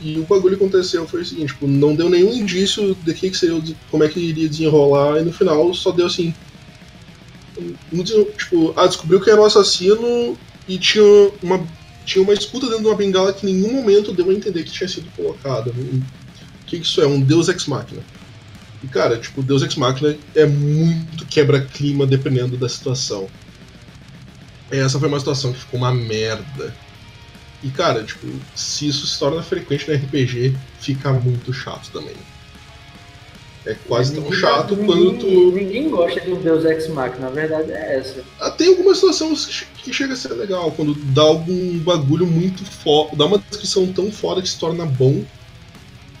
[0.00, 3.30] E o bagulho que aconteceu foi o seguinte, tipo, não deu nenhum indício de que,
[3.30, 6.34] que seria, como é que iria desenrolar, e no final só deu assim.
[7.92, 10.36] um Tipo, ah, descobriu que era o assassino
[10.68, 11.04] e tinha
[11.42, 11.66] uma,
[12.04, 14.72] tinha uma escuta dentro de uma bengala que em nenhum momento deu a entender que
[14.72, 15.70] tinha sido colocada.
[15.70, 17.06] O que, que isso é?
[17.06, 18.02] Um Deus Ex Machina.
[18.84, 23.28] E cara, tipo, Deus Ex Machina é muito quebra-clima dependendo da situação.
[24.70, 26.74] Essa foi uma situação que ficou uma merda.
[27.62, 32.14] E cara, tipo, se isso se torna frequente no RPG, fica muito chato também.
[33.64, 35.52] É quase tão Ninguém- chato ninguém- quando tu.
[35.52, 38.22] Ninguém gosta de um Deus Ex Machina, na verdade é essa.
[38.40, 43.16] Ah, Tem algumas situações que chega a ser legal, quando dá algum bagulho muito foda,
[43.16, 45.24] dá uma descrição tão foda que se torna bom.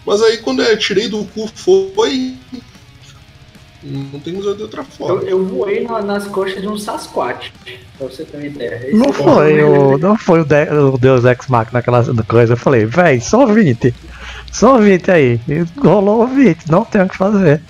[0.04, 2.34] Mas aí quando é tirei do cu foi.
[4.12, 5.22] Não tem museu de outra Eu, forma.
[5.22, 7.52] eu voei na- nas costas de um Sasquatch,
[7.96, 8.80] pra você ter uma ideia.
[8.88, 12.54] Esse Não é foi o, não foi o, de, o Deus Ex Machina naquela coisa.
[12.54, 13.94] Eu falei, véi, só 20.
[14.52, 15.40] Só 20 aí.
[15.48, 17.60] E rolou 20, não tem o que fazer.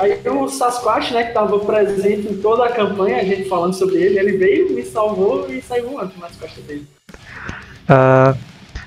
[0.00, 3.96] Aí o Sasquatch, né, que tava presente em toda a campanha, a gente falando sobre
[3.96, 6.86] ele, ele veio, me salvou e saiu voando nas costas dele.
[7.88, 8.34] Ah,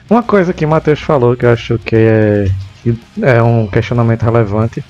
[0.10, 2.48] uma coisa que o Matheus falou que eu acho que é,
[2.84, 4.84] que é um questionamento relevante.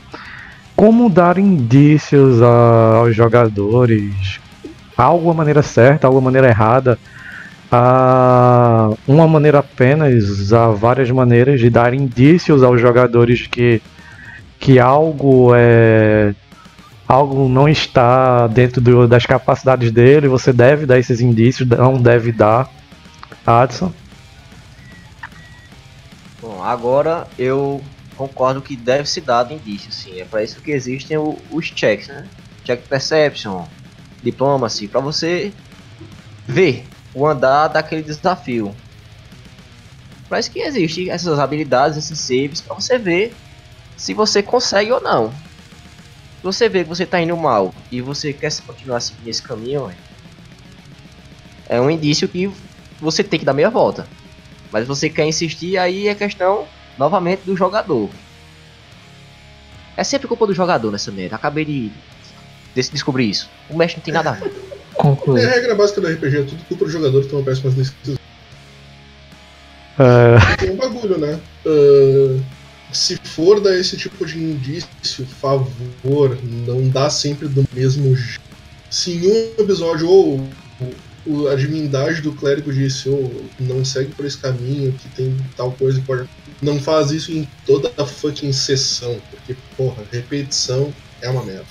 [0.76, 4.40] Como dar indícios a- aos jogadores,
[4.98, 6.98] alguma maneira certa, alguma maneira errada,
[7.72, 13.82] há uma maneira apenas, há várias maneiras de dar indícios aos jogadores que,
[14.60, 16.34] que algo é
[17.08, 22.32] algo não está dentro do- das capacidades dele, você deve dar esses indícios, não deve
[22.32, 22.68] dar.
[23.46, 23.92] Adson.
[26.64, 30.20] Agora eu concordo que deve se dar indício, sim.
[30.20, 32.32] É para isso que existem o- os checks, né?
[32.64, 33.70] Check perception,
[34.22, 35.60] diplomacy, para você
[36.48, 38.82] ver o andar daquele desafio.
[40.28, 43.42] Para isso que existem essas habilidades, esses saves, para você ver
[43.96, 45.44] se você consegue ou não.
[46.38, 49.88] Se você vê que você tá indo mal e você quer continuar seguindo esse caminho,
[51.66, 52.48] é um indício que
[53.00, 54.14] você tem que dar meia volta.
[54.74, 58.10] Mas você quer insistir, aí é questão novamente do jogador.
[59.96, 61.36] É sempre culpa do jogador nessa merda.
[61.36, 61.92] Acabei de
[62.74, 63.48] des- descobrir isso.
[63.70, 64.52] O mestre não tem nada a ver.
[65.40, 68.20] É a regra básica do RPG, é tudo culpa do jogador que toma péssimas decisões.
[70.00, 71.40] É, Tem um bagulho, né?
[71.66, 72.40] Ah,
[72.92, 78.42] se for dar esse tipo de indício, favor, não dá sempre do mesmo jeito.
[78.90, 80.48] Se em um episódio ou
[81.26, 85.72] o- a divindade do clérigo disse, ou não segue por esse caminho, que tem tal
[85.72, 86.28] coisa que pode.
[86.62, 91.66] Não faz isso em toda a fucking sessão, porque, porra, repetição é uma merda.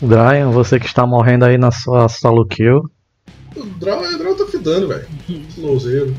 [0.00, 2.90] Brian, você que está morrendo aí na sua solo kill.
[3.56, 5.06] O Draw, o Draw tá fidando, velho.
[5.50, 6.14] Slowzeiro.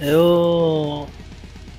[0.00, 1.06] Eu.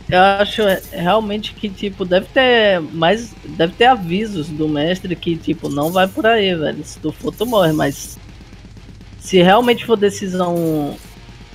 [0.09, 0.61] Eu acho
[0.91, 3.33] realmente que, tipo, deve ter mais.
[3.45, 6.83] Deve ter avisos do mestre que, tipo, não vai por aí, velho.
[6.83, 8.19] Se tu for, tu morre, mas.
[9.21, 10.97] Se realmente for decisão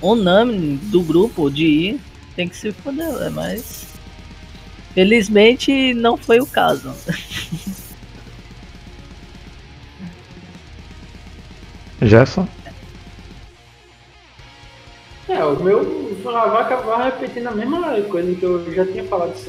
[0.01, 1.99] unânime do grupo de ir,
[2.35, 3.31] tem que se foder, velho.
[3.31, 3.85] Mas.
[4.93, 6.91] Felizmente não foi o caso.
[12.01, 12.47] Gerson?
[15.29, 19.47] É, o meu vai acabar repetindo a mesma coisa que eu já tinha falado antes.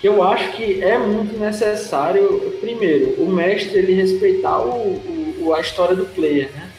[0.00, 5.21] Que eu acho que é muito necessário, primeiro, o mestre ele respeitar o, o-
[5.54, 6.70] a história do player, né?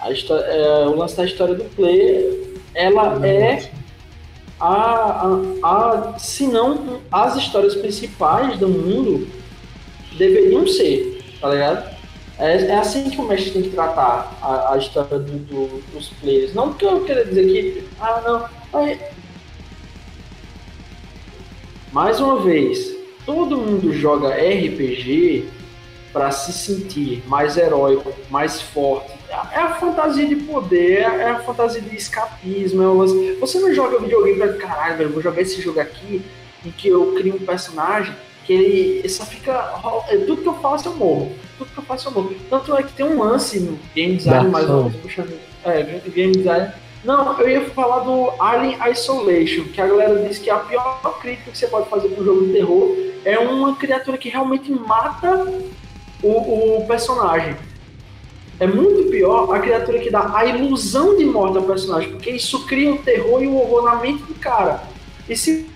[0.00, 2.38] A histó- é, o lance da história do player,
[2.74, 3.70] ela é
[4.60, 5.26] a,
[5.62, 9.26] a, a se não as histórias principais do mundo
[10.16, 11.96] deveriam ser, tá ligado?
[12.38, 16.08] É, é assim que o mestre tem que tratar a, a história do- do- dos
[16.20, 16.54] players.
[16.54, 18.80] Não porque eu quero dizer que, ah, não.
[18.80, 19.00] aí-
[21.92, 22.94] Mais uma vez,
[23.24, 25.48] todo mundo joga RPG
[26.12, 29.12] para se sentir mais heróico, mais forte.
[29.52, 32.82] É a fantasia de poder, é a fantasia de escapismo.
[32.82, 36.22] É lance- Você não joga videogame pra caralho, velho, vou jogar esse jogo aqui
[36.64, 39.52] em que eu crio um personagem que ele só fica.
[40.08, 41.32] é, Tudo que eu faço eu morro.
[41.58, 42.34] tudo que eu faço é louco.
[42.48, 45.38] Tanto é que tem um lance no game design, mais ou menos, puxando.
[45.64, 46.72] É, game design.
[47.04, 51.50] Não, eu ia falar do Alien Isolation, que a galera diz que a pior crítica
[51.50, 55.46] que você pode fazer para um jogo de terror é uma criatura que realmente mata
[56.22, 57.56] o, o personagem.
[58.60, 62.66] É muito pior a criatura que dá a ilusão de morte ao personagem, porque isso
[62.66, 64.82] cria o terror e o horror na mente do cara.
[65.28, 65.68] E se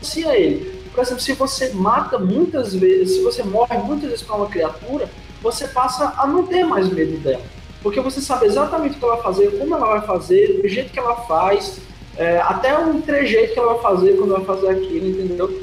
[0.00, 4.24] se é ele, por exemplo, se você mata muitas vezes, se você morre muitas vezes
[4.24, 5.10] para uma criatura,
[5.42, 7.42] você passa a não ter mais medo dela.
[7.82, 10.90] Porque você sabe exatamente o que ela vai fazer, como ela vai fazer, do jeito
[10.90, 11.80] que ela faz,
[12.16, 15.60] é, até um trejeito que ela vai fazer quando ela vai fazer aquilo, entendeu?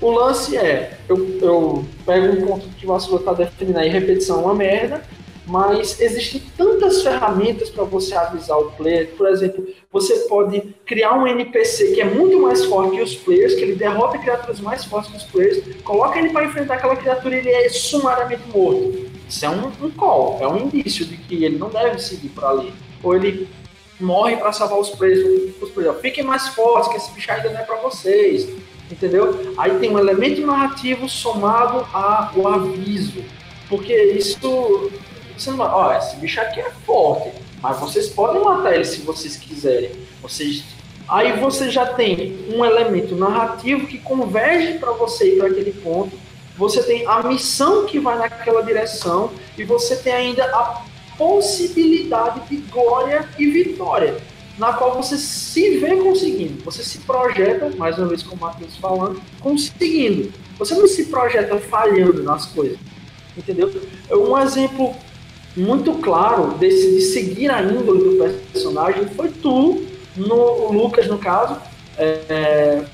[0.00, 4.40] O lance é, eu, eu pego um ponto que o Vasco está definindo aí, repetição
[4.40, 5.02] é uma merda,
[5.46, 9.10] mas existem tantas ferramentas para você avisar o player.
[9.16, 13.54] Por exemplo, você pode criar um NPC que é muito mais forte que os players,
[13.54, 17.34] que ele derrota criaturas mais fortes que os players, coloca ele para enfrentar aquela criatura
[17.34, 19.10] e ele é sumariamente morto.
[19.28, 22.44] Isso é um, um call, é um indício de que ele não deve seguir por
[22.44, 22.72] ali.
[23.02, 23.48] Ou ele
[24.00, 25.52] morre para salvar os players.
[25.60, 28.48] Os players fiquem mais fortes, que esse bicho ainda não é para vocês.
[28.90, 29.54] Entendeu?
[29.56, 33.22] Aí tem um elemento narrativo somado ao aviso.
[33.68, 34.90] Porque isso
[35.36, 37.30] você não, ó, esse bicho aqui é forte,
[37.62, 39.90] mas vocês podem matar ele se vocês quiserem.
[40.20, 40.64] Vocês
[41.08, 46.16] Aí você já tem um elemento narrativo que converge para você ir para aquele ponto.
[46.56, 50.84] Você tem a missão que vai naquela direção e você tem ainda a
[51.18, 54.18] possibilidade de glória e vitória,
[54.60, 56.62] na qual você se vê conseguindo.
[56.64, 60.30] Você se projeta, mais uma vez como o Matheus falando, conseguindo.
[60.58, 62.78] Você não se projeta falhando nas coisas.
[63.34, 63.72] Entendeu?
[64.12, 64.94] Um exemplo
[65.56, 68.18] muito claro desse, de seguir a índole do
[68.52, 69.82] personagem foi tu,
[70.14, 71.56] no Lucas, no caso,
[71.96, 72.84] é,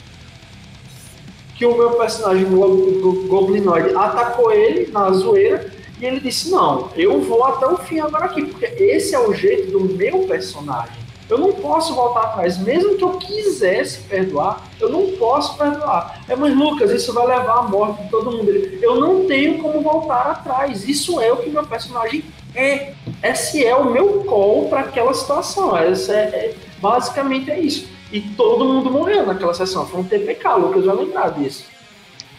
[1.56, 5.68] que o meu personagem, o Goblinoid, atacou ele na zoeira
[6.00, 9.34] e ele disse: Não, eu vou até o fim agora aqui, porque esse é o
[9.34, 11.05] jeito do meu personagem.
[11.28, 16.20] Eu não posso voltar atrás, mesmo que eu quisesse perdoar, eu não posso perdoar.
[16.28, 18.48] É, mas Lucas, isso vai levar à morte de todo mundo.
[18.50, 20.88] Eu não tenho como voltar atrás.
[20.88, 22.24] Isso é o que meu personagem
[22.54, 22.92] é.
[23.22, 25.76] Esse é o meu call para aquela situação.
[25.76, 27.88] Essa é, é, basicamente é isso.
[28.12, 29.84] E todo mundo morreu naquela sessão.
[29.84, 31.64] Foi um TPK, Lucas vai lembrar disso.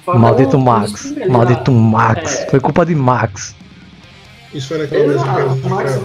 [0.06, 1.14] Foi Maldito Max.
[1.28, 2.42] Maldito Max.
[2.44, 2.50] É.
[2.50, 3.54] Foi culpa de Max.
[4.58, 6.01] Isso foi naquela Exato, Max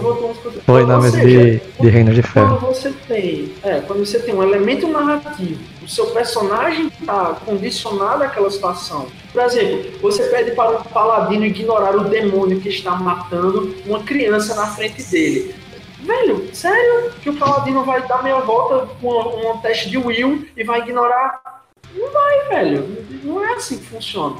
[0.63, 2.59] Foi na mesa de, de Reino de Ferro.
[2.59, 8.23] Quando você tem, é, quando você tem um elemento narrativo, o seu personagem está condicionado
[8.23, 9.07] àquela situação.
[9.31, 14.53] Por exemplo, você pede para o paladino ignorar o demônio que está matando uma criança
[14.53, 15.55] na frente dele.
[16.01, 20.63] Velho, sério que o paladino vai dar meia volta com um teste de will e
[20.63, 21.63] vai ignorar?
[21.95, 22.97] Não vai, velho.
[23.23, 24.35] Não é assim que funciona.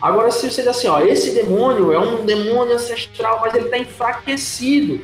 [0.00, 3.78] Agora, se você diz assim, ó, esse demônio é um demônio ancestral, mas ele está
[3.78, 5.00] enfraquecido.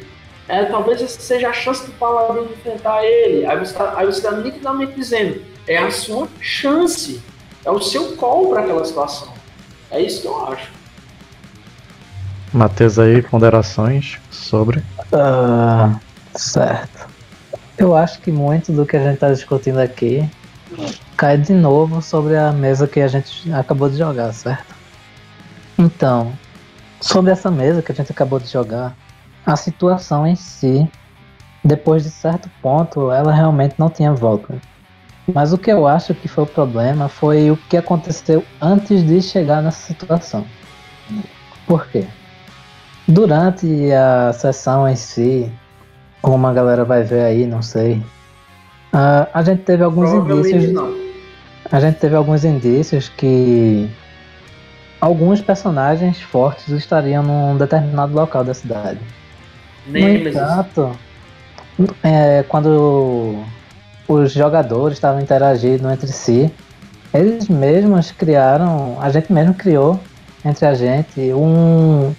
[0.47, 3.47] É, talvez seja a chance do paladino enfrentar ele.
[3.47, 7.23] Aí você está tá nitidamente dizendo, é a sua chance.
[7.65, 9.33] É o seu call para aquela situação.
[9.91, 10.69] É isso que eu acho.
[12.53, 14.81] Matheus aí, ponderações sobre?
[15.13, 15.99] Uh,
[16.35, 17.09] certo.
[17.79, 20.29] Eu acho que muito do que a gente está discutindo aqui
[21.17, 24.70] cai de novo sobre a mesa que a gente acabou de jogar, certo?
[25.81, 26.31] Então,
[27.01, 28.95] sobre essa mesa que a gente acabou de jogar,
[29.47, 30.87] a situação em si,
[31.65, 34.61] depois de certo ponto, ela realmente não tinha volta.
[35.33, 39.23] Mas o que eu acho que foi o problema foi o que aconteceu antes de
[39.23, 40.45] chegar nessa situação.
[41.67, 42.07] Por quê?
[43.09, 45.51] Durante a sessão em si,
[46.21, 47.95] como a galera vai ver aí, não sei.
[48.93, 50.73] Uh, a gente teve alguns indícios.
[50.75, 50.95] Não.
[51.73, 53.89] A gente teve alguns indícios que
[55.01, 59.01] alguns personagens fortes estariam num determinado local da cidade.
[59.87, 60.93] Nem no entanto,
[62.03, 63.43] é, quando
[64.07, 66.53] os jogadores estavam interagindo entre si,
[67.13, 69.99] eles mesmos criaram, a gente mesmo criou
[70.45, 72.15] entre a gente um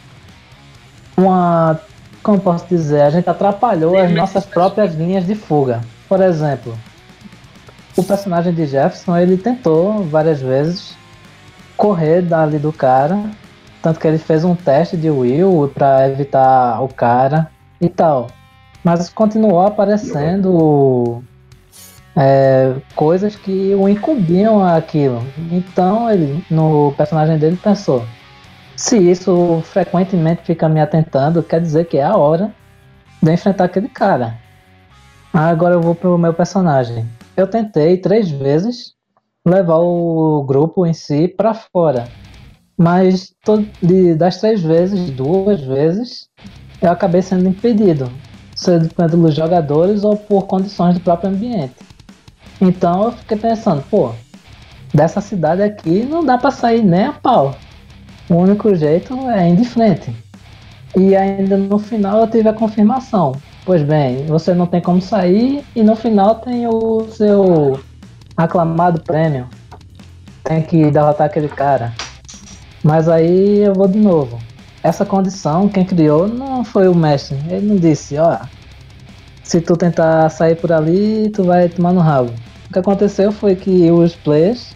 [1.16, 1.80] uma
[2.24, 5.82] como posso dizer, a gente atrapalhou as nossas próprias linhas de fuga.
[6.08, 6.78] Por exemplo,
[7.98, 10.96] o personagem de Jefferson, ele tentou várias vezes
[11.82, 13.20] correr dali do cara.
[13.82, 17.50] Tanto que ele fez um teste de Will para evitar o cara
[17.82, 18.28] e tal.
[18.84, 21.24] Mas continuou aparecendo
[22.16, 25.24] é, coisas que o incumbiam aquilo.
[25.52, 28.06] Então ele, no personagem dele, pensou:
[28.76, 32.54] se isso frequentemente fica me atentando, quer dizer que é a hora
[33.24, 34.36] de enfrentar aquele cara.
[35.34, 37.08] Agora eu vou pro meu personagem.
[37.36, 38.94] Eu tentei três vezes
[39.46, 42.08] levar o grupo em si para fora.
[42.78, 46.28] Mas to- de- das três vezes, duas vezes,
[46.82, 48.10] eu acabei sendo impedido.
[48.56, 51.76] Seja pelos jogadores ou por condições do próprio ambiente.
[52.60, 54.12] Então eu fiquei pensando, pô,
[54.94, 57.56] dessa cidade aqui não dá pra sair nem a pau.
[58.30, 60.14] O único jeito é ir de frente.
[60.98, 63.32] E ainda no final eu tive a confirmação.
[63.66, 67.80] Pois bem, você não tem como sair e no final tem o seu
[68.36, 69.48] aclamado prêmio.
[70.44, 71.94] Tem que derrotar aquele cara.
[72.84, 74.40] Mas aí eu vou de novo.
[74.84, 77.38] Essa condição, quem criou não foi o mestre.
[77.48, 78.40] Ele não disse, ó,
[79.44, 82.32] se tu tentar sair por ali, tu vai tomar no rabo.
[82.70, 84.74] O que aconteceu foi que os players,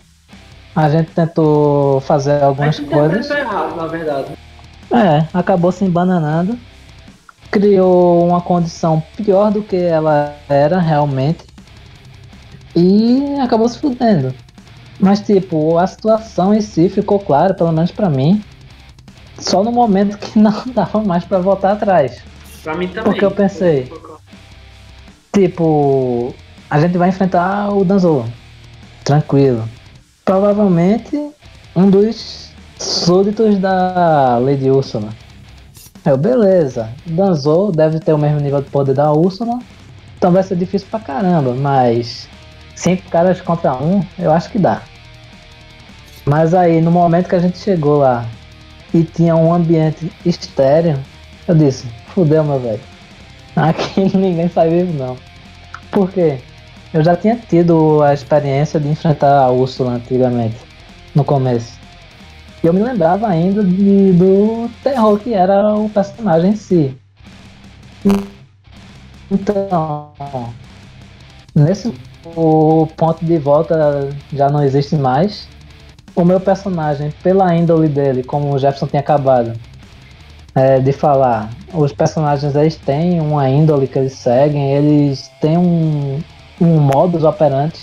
[0.76, 3.30] a gente tentou fazer A algumas gente coisas.
[3.32, 4.28] errado, na verdade.
[4.92, 6.60] É, acabou se embananando.
[7.50, 11.46] Criou uma condição pior do que ela era realmente.
[12.76, 14.34] E acabou se fudendo.
[15.00, 18.44] Mas tipo, a situação em si ficou clara, pelo menos pra mim.
[19.38, 22.22] Só no momento que não dava mais pra voltar atrás.
[22.64, 23.04] Pra mim também.
[23.04, 23.92] Porque eu pensei.
[25.34, 26.34] Tipo,
[26.70, 28.26] a gente vai enfrentar o Danzolo.
[29.04, 29.68] Tranquilo.
[30.24, 31.30] Provavelmente
[31.76, 35.10] um dos súditos da Lady Úrsula.
[36.06, 36.90] Eu, beleza.
[37.06, 39.60] Danzou deve ter o mesmo nível de poder da Úrsula.
[40.18, 42.30] Então vai ser difícil pra caramba, mas
[42.76, 44.82] cinco caras contra um, eu acho que dá.
[46.26, 48.26] Mas aí, no momento que a gente chegou lá
[48.94, 51.00] e tinha um ambiente estéreo,
[51.48, 52.82] eu disse, fudeu meu velho.
[53.56, 55.18] Aqui ninguém sai vivo não.
[55.92, 56.40] Por quê?
[56.94, 60.58] Eu já tinha tido a experiência de enfrentar a Úrsula antigamente,
[61.14, 61.74] no começo.
[62.64, 66.98] E eu me lembrava ainda de- do terror que era o personagem em si.
[69.30, 70.12] Então,
[71.54, 71.94] nesse
[72.36, 75.48] o ponto de volta já não existe mais.
[76.16, 79.54] O meu personagem, pela índole dele, como o Jefferson tinha acabado
[80.56, 86.20] é, de falar, os personagens eles têm uma índole que eles seguem, eles têm um,
[86.62, 87.80] um modus operandi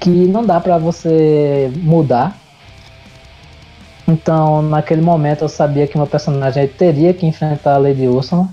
[0.00, 2.36] que não dá pra você mudar.
[4.06, 8.48] Então, naquele momento, eu sabia que meu personagem teria que enfrentar a Lady Ursula.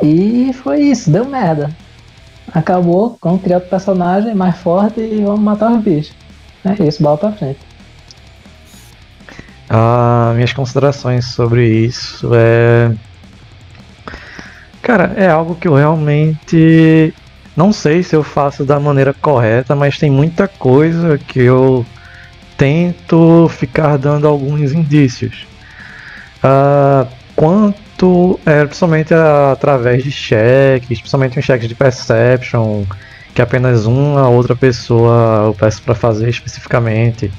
[0.00, 1.70] E foi isso, deu merda.
[2.54, 6.14] Acabou, vamos criar outro personagem mais forte e vamos matar os bichos.
[6.64, 7.58] É isso, bola pra frente.
[9.68, 12.92] Ah, minhas considerações sobre isso é.
[14.82, 17.14] Cara, é algo que eu realmente
[17.56, 21.86] não sei se eu faço da maneira correta, mas tem muita coisa que eu
[22.56, 25.46] tento ficar dando alguns indícios.
[26.42, 27.81] Ah, quanto,
[28.44, 32.84] é, principalmente através de cheques, principalmente em cheques de perception,
[33.34, 37.32] que apenas uma outra pessoa eu peço para fazer especificamente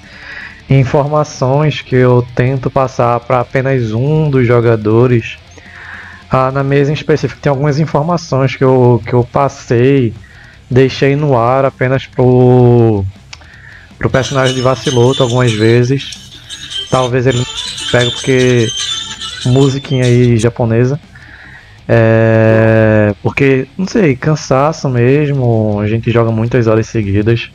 [0.69, 5.37] informações que eu tento passar para apenas um dos jogadores.
[6.29, 10.13] Ah, na mesa em específico tem algumas informações que eu, que eu passei,
[10.69, 13.05] deixei no ar apenas pro,
[14.11, 16.31] personagem de Vaciloto algumas vezes.
[16.89, 17.45] Talvez ele
[17.91, 18.67] pegue porque
[19.45, 20.99] musiquinha aí japonesa.
[21.87, 27.51] É, porque, não sei, cansaço mesmo, a gente joga muitas horas seguidas.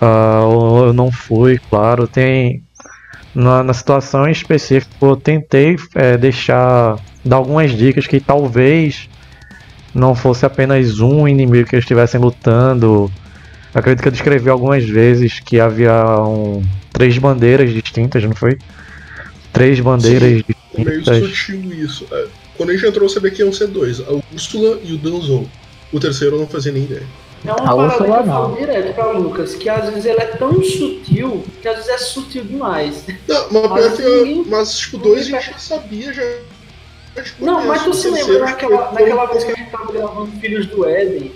[0.00, 0.40] Ah,
[0.86, 2.06] eu não fui, claro.
[2.06, 2.62] Tem
[3.34, 9.08] na, na situação em específico, eu tentei é, deixar dar algumas dicas que talvez
[9.94, 13.10] não fosse apenas um inimigo que eles estivessem lutando.
[13.74, 16.62] Acredito que eu descrevi algumas vezes que havia um,
[16.92, 18.58] três bandeiras distintas, não foi?
[19.52, 20.22] Três bandeiras
[20.76, 21.30] É meio distintas.
[21.30, 22.06] sutil isso.
[22.12, 22.26] É,
[22.56, 25.46] Quando a gente entrou, eu sabia que iam ser dois: a Úrsula e o Danzou.
[25.92, 27.06] O terceiro eu não fazia nem ideia.
[27.44, 30.20] É uma A parada Úrsula que eu falo direto pra Lucas, que às vezes ele
[30.20, 33.04] é tão sutil que às vezes é sutil demais.
[33.28, 36.22] Não, mas, Mas pior que eu- mas tipo, dois a gente já sabia já.
[37.22, 40.66] tipo, Não, mas tu se lembra naquela, naquela vez que a gente tava gravando Filhos
[40.66, 41.32] do Éden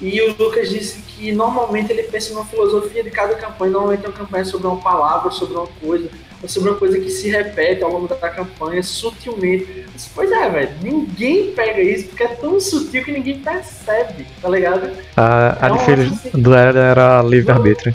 [0.00, 3.72] e o Lucas disse que normalmente ele pensa numa filosofia de cada campanha.
[3.72, 6.08] Normalmente é uma campanha sobre uma palavra, sobre uma coisa,
[6.48, 9.84] sobre uma coisa que se repete ao longo da campanha sutilmente.
[9.94, 14.48] Disse, Pois é, velho, ninguém pega isso porque é tão sutil que ninguém percebe, tá
[14.48, 14.90] ligado?
[15.16, 17.94] A, a acho assim- do Era era livre-arbítrio.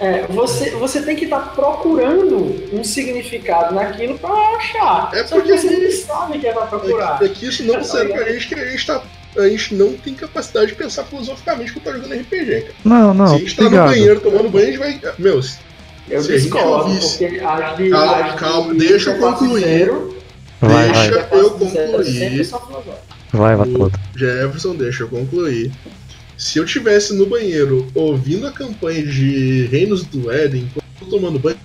[0.00, 5.10] É, você, você tem que estar procurando um significado naquilo pra achar.
[5.14, 7.22] É Só que porque- você nem sabe que é pra procurar.
[7.22, 8.24] É que isso não Tá serve ligado?
[8.24, 9.02] pra gente que a gente tá.
[9.36, 12.74] A gente não tem capacidade de pensar filosoficamente quando tá jogando RPG, cara.
[12.84, 13.88] Não, não, Se a gente tá no obrigado.
[13.88, 15.12] banheiro tomando banho, a gente vai.
[15.18, 15.58] Meu, se-
[16.08, 17.90] Eu Se a gente discordo, porque as de.
[17.90, 19.88] Calma, calma, deixa eu concluir.
[20.60, 22.46] Vai, vai, Deixa- Passo eu concluir.
[23.32, 24.00] vai, vai todo.
[24.16, 25.72] Jefferson, deixa eu concluir.
[26.36, 31.56] Se eu tivesse no banheiro ouvindo a campanha de Reinos do Éden, enquanto tomando banho.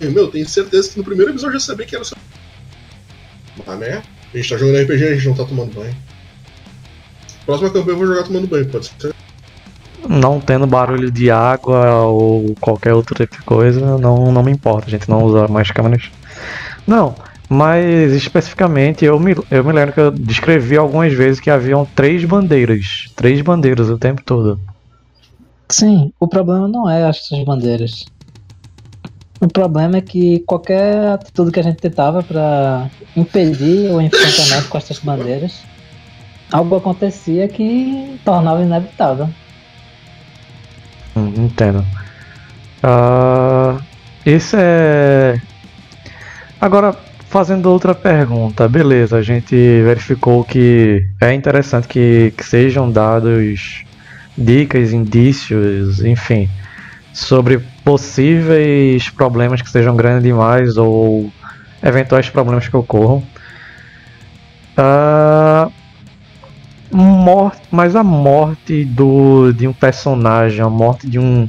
[0.00, 2.16] Meu, tenho certeza que no primeiro episódio eu já sabia que era seu.
[3.66, 4.02] Ah, né?
[4.32, 5.96] A gente tá jogando RPG e a gente não tá tomando banho.
[7.46, 9.14] Próxima campanha eu vou jogar tomando banho, pode ser.
[10.08, 14.86] Não tendo barulho de água ou qualquer outra tipo de coisa, não, não me importa,
[14.86, 16.10] a gente não usa mais câmeras.
[16.86, 17.14] Não,
[17.48, 22.24] mas especificamente eu me, eu me lembro que eu descrevi algumas vezes que haviam três
[22.24, 23.10] bandeiras.
[23.14, 24.58] Três bandeiras o tempo todo.
[25.68, 28.06] Sim, o problema não é essas bandeiras.
[29.40, 34.78] O problema é que qualquer atitude que a gente tentava para impedir o enfrentamento com
[34.78, 35.62] essas bandeiras,
[36.50, 39.28] algo acontecia que tornava inevitável.
[41.16, 41.84] Hum, Entendo.
[42.82, 43.80] Ah,
[44.24, 45.40] isso é.
[46.60, 46.96] Agora,
[47.28, 53.84] fazendo outra pergunta, beleza, a gente verificou que é interessante que, que sejam dados
[54.36, 56.48] dicas, indícios, enfim,
[57.12, 61.32] sobre possíveis problemas que sejam grandes demais ou
[61.82, 63.22] eventuais problemas que ocorram.
[64.76, 65.35] Ah,
[67.26, 71.48] morte, mas a morte do, de um personagem, a morte de um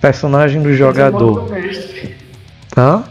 [0.00, 1.40] personagem do jogador.
[1.40, 2.16] Morte do mestre.
[2.76, 3.02] Hã?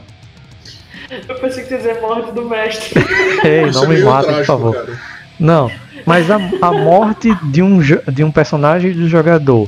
[1.28, 3.02] Eu pensei que ia dizer morte do mestre.
[3.44, 4.74] Ei, não é me mata, por trágico, favor.
[4.74, 4.98] cara.
[5.38, 5.70] Não,
[6.06, 9.68] mas a, a morte de um, de um personagem do jogador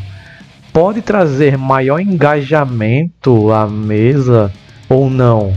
[0.71, 4.49] pode trazer maior engajamento à mesa
[4.87, 5.53] ou não?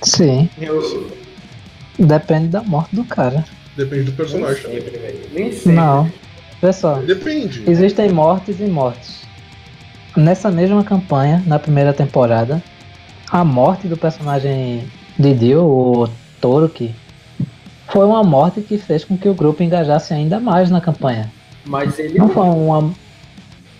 [0.00, 1.10] Sim, Eu
[1.98, 3.44] depende da morte do cara.
[3.76, 4.80] Depende do nem personagem também.
[4.80, 5.18] sempre, velho.
[5.32, 5.72] Nem sempre.
[5.72, 6.10] Não.
[6.60, 7.62] Pessoal, Depende.
[7.66, 9.22] Existem mortes e mortes.
[10.16, 12.62] Nessa mesma campanha, na primeira temporada,
[13.30, 14.84] a morte do personagem
[15.18, 16.08] de Dio, o
[16.40, 16.94] Toruki,
[17.88, 21.30] foi uma morte que fez com que o grupo engajasse ainda mais na campanha.
[21.66, 22.90] Mas ele Não foi uma,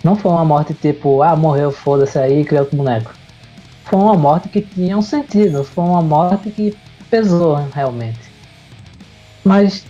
[0.03, 3.15] não foi uma morte tipo, ah, morreu, foda-se aí, criou outro boneco.
[3.85, 6.77] Foi uma morte que tinha um sentido, foi uma morte que
[7.11, 8.19] pesou realmente.
[9.45, 9.85] Mas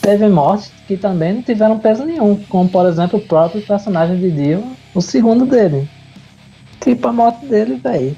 [0.00, 4.30] teve mortes que também não tiveram peso nenhum, como por exemplo o próprio personagem de
[4.30, 4.64] Dio,
[4.94, 5.88] o segundo dele.
[6.80, 8.16] Tipo, a morte dele, velho.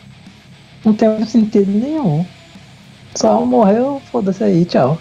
[0.84, 2.24] Não tem sentido nenhum.
[3.14, 4.98] Só morreu, foda-se aí, tchau.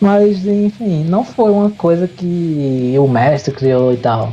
[0.00, 4.32] Mas, enfim, não foi uma coisa que o mestre criou e tal.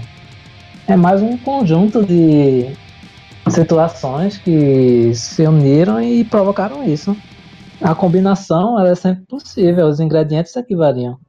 [0.87, 2.69] É mais um conjunto de
[3.49, 7.17] situações que se uniram e provocaram isso.
[7.81, 11.19] A combinação ela é sempre possível, os ingredientes é que variam.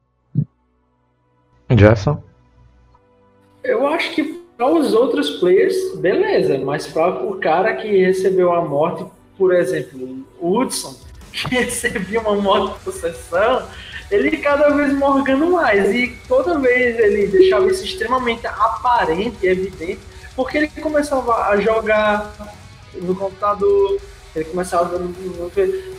[1.71, 2.23] Jefferson?
[3.65, 8.65] Eu acho que para os outros players, beleza, mas para o cara que recebeu a
[8.65, 9.05] morte,
[9.37, 10.95] por exemplo, o Hudson,
[11.33, 13.67] que recebia uma morte de possessão,
[14.11, 15.93] ele cada vez morgando mais.
[15.95, 20.01] E toda vez ele deixava isso extremamente aparente e evidente,
[20.35, 22.33] porque ele começava a jogar
[22.95, 23.99] no computador,
[24.37, 25.15] ele começava no,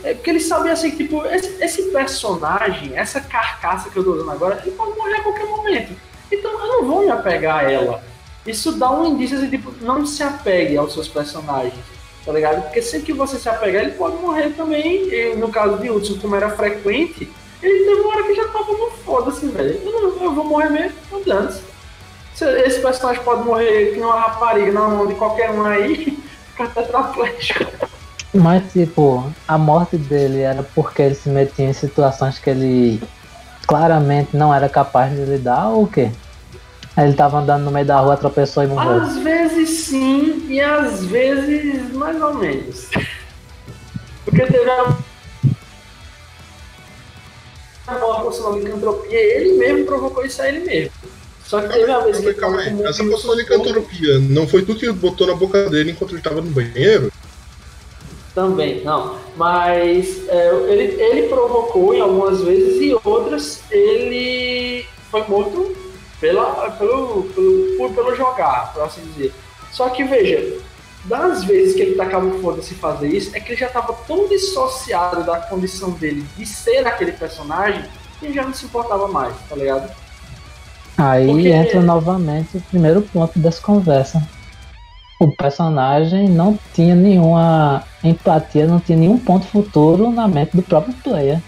[0.04, 4.30] é porque ele sabia assim, tipo, esse, esse personagem, essa carcaça que eu tô usando
[4.30, 5.92] agora, ele pode morrer a qualquer momento.
[6.30, 8.02] Então eu não vou me apegar a ela.
[8.46, 11.74] Isso dá um indício assim, tipo, não se apegue aos seus personagens,
[12.24, 12.62] tá ligado?
[12.62, 15.08] Porque sempre que você se apegar, ele pode morrer também.
[15.12, 17.28] E no caso de Hudson, como era frequente,
[17.62, 19.80] ele teve uma hora que já tava no foda-se, velho.
[19.84, 21.60] Eu, não- eu vou morrer mesmo, não dane
[22.64, 26.16] Esse personagem pode morrer que nem uma rapariga na mão de qualquer um aí,
[26.52, 27.64] ficar tetraplégico.
[28.38, 33.02] Mas, tipo, a morte dele era porque ele se metia em situações que ele
[33.66, 36.10] claramente não era capaz de lidar ou o quê?
[36.96, 39.02] Ele tava andando no meio da rua, tropeçou e morreu.
[39.02, 42.88] Às vezes sim, e às vezes mais ou menos.
[44.24, 44.96] Porque teve a
[47.88, 50.92] a morte poção de licantropia, ele mesmo provocou isso a ele mesmo.
[51.44, 54.74] Só que teve a vez que Calma aí, essa poção de licantropia não foi tu
[54.76, 57.10] que botou na boca dele enquanto ele tava no banheiro?
[58.38, 59.16] Também, não.
[59.36, 65.76] Mas é, ele, ele provocou em algumas vezes e outras ele foi morto
[66.20, 69.34] pela, pelo, pelo, por, pelo jogar, por assim dizer.
[69.72, 70.56] Só que veja,
[71.04, 74.28] das vezes que ele tacava o foda-se fazer isso, é que ele já estava tão
[74.28, 77.84] dissociado da condição dele de ser aquele personagem
[78.20, 79.90] que ele já não se importava mais, tá ligado?
[80.96, 84.22] Aí Porque- entra novamente o primeiro ponto dessa conversa.
[85.18, 90.94] O personagem não tinha nenhuma empatia, não tinha nenhum ponto futuro na mente do próprio
[91.02, 91.40] player.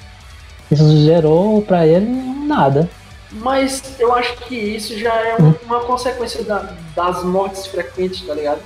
[0.71, 2.07] Isso gerou pra ele
[2.47, 2.89] nada.
[3.33, 8.35] Mas eu acho que isso já é um- uma consequência da- das mortes frequentes, tá
[8.35, 8.61] ligado?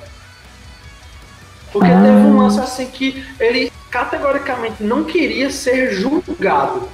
[1.70, 2.00] Porque Ah.
[2.00, 6.88] teve um lance assim que ele categoricamente não queria ser julgado.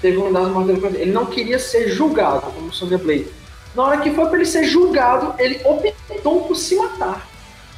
[0.00, 3.26] Teve uma das mortes dele, ele não queria ser julgado como Sonya Blade.
[3.74, 7.26] Na hora que foi pra ele ser julgado, ele optou por se matar.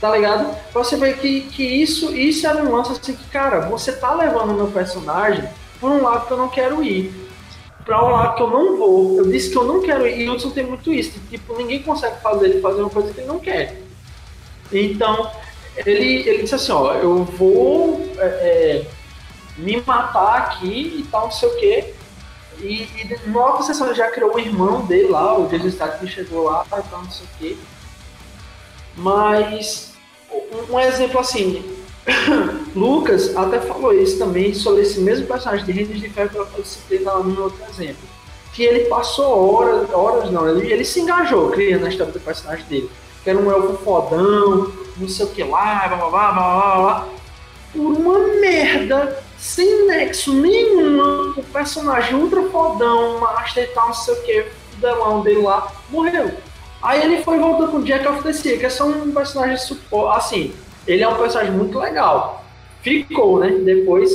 [0.00, 0.54] Tá ligado?
[0.72, 4.12] Pra você ver que, que isso, isso era um lance assim que, cara, você tá
[4.14, 5.48] levando o meu personagem
[5.80, 7.12] por um lado que eu não quero ir.
[7.84, 9.18] Pra um lado que eu não vou.
[9.18, 10.20] Eu disse que eu não quero ir.
[10.20, 11.20] E Hudson tem muito isso.
[11.30, 13.80] Tipo, ninguém consegue fazer ele fazer uma coisa que ele não quer.
[14.72, 15.30] Então,
[15.76, 18.86] ele, ele disse assim, ó, eu vou é, é,
[19.56, 21.94] me matar aqui e tal, não sei o quê.
[22.60, 26.44] E, e nova sessão já criou o irmão dele lá, o Jesus Stack que chegou
[26.44, 27.56] lá e tal, não sei o quê.
[28.96, 29.92] Mas
[30.30, 31.64] um, um exemplo assim,
[32.74, 36.64] Lucas até falou isso também sobre esse mesmo personagem de Reinos de Ferro que eu
[36.64, 38.02] citei no meu outro exemplo.
[38.52, 42.64] Que ele passou horas, horas não, ele, ele se engajou criando a história do personagem
[42.66, 42.90] dele.
[43.22, 47.08] Que era um elfo fodão, não sei o que lá, blá blá blá blá blá.
[47.72, 54.14] Por uma merda, sem nexo nenhum, o personagem ultra fodão, master e tal, não sei
[54.14, 56.30] o que, o delão dele lá, morreu.
[56.82, 60.16] Aí ele foi voltando com Jack of the Sea, que é só um personagem suporte.
[60.16, 60.54] Assim,
[60.86, 62.42] ele é um personagem muito legal.
[62.80, 63.50] Ficou, né?
[63.50, 64.10] Depois.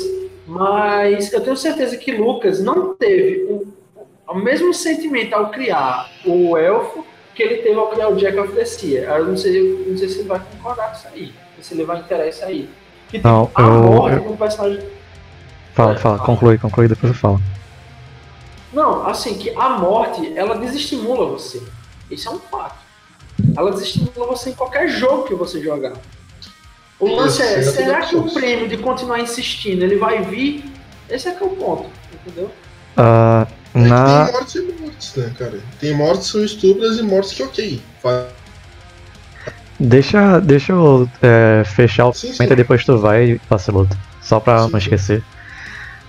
[0.48, 3.68] Mas eu tenho certeza que Lucas não teve o,
[4.28, 7.06] o mesmo sentimento ao criar o elfo
[7.36, 9.02] que ele teve ao criar o Jack of the Sea.
[9.16, 11.32] Eu não sei, não sei se ele vai concordar com isso aí.
[11.62, 12.68] Se ele vai interessar aí.
[13.10, 14.84] Que, Não, a eu- morte eu- do personagem.
[15.74, 17.42] Fala, É, fala, conclui, conclui, depois eu falo.
[18.74, 21.62] Não, assim, que a morte, ela desestimula você.
[22.10, 22.78] Isso é um fato.
[23.56, 25.94] Ela desestimula você em qualquer jogo que você jogar.
[27.00, 30.66] O lance é, será que o prêmio de continuar insistindo, ele vai vir?
[31.10, 32.52] Esse é que é o ponto, entendeu?
[33.72, 35.60] Que na, Tem mortes e mortes, né, cara?
[35.80, 37.82] Tem mortes que são estúpidas e mortes que ok.
[39.80, 43.96] Deixa, deixa eu é, fechar o Sim, e depois tu vai, Vaciloto.
[44.22, 45.22] Só pra Sim, não sim.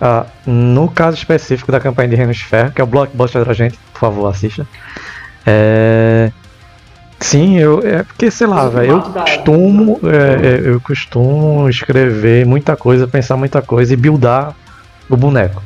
[0.03, 3.53] Ah, no caso específico da campanha de Reinos de Ferro, que é o blockbuster da
[3.53, 4.65] gente, por favor, assista.
[5.45, 6.31] É.
[7.19, 7.81] Sim, eu.
[7.85, 9.99] É porque, sei lá, velho, eu costumo.
[10.03, 14.55] é, é, eu costumo escrever muita coisa, pensar muita coisa e buildar
[15.07, 15.61] o boneco.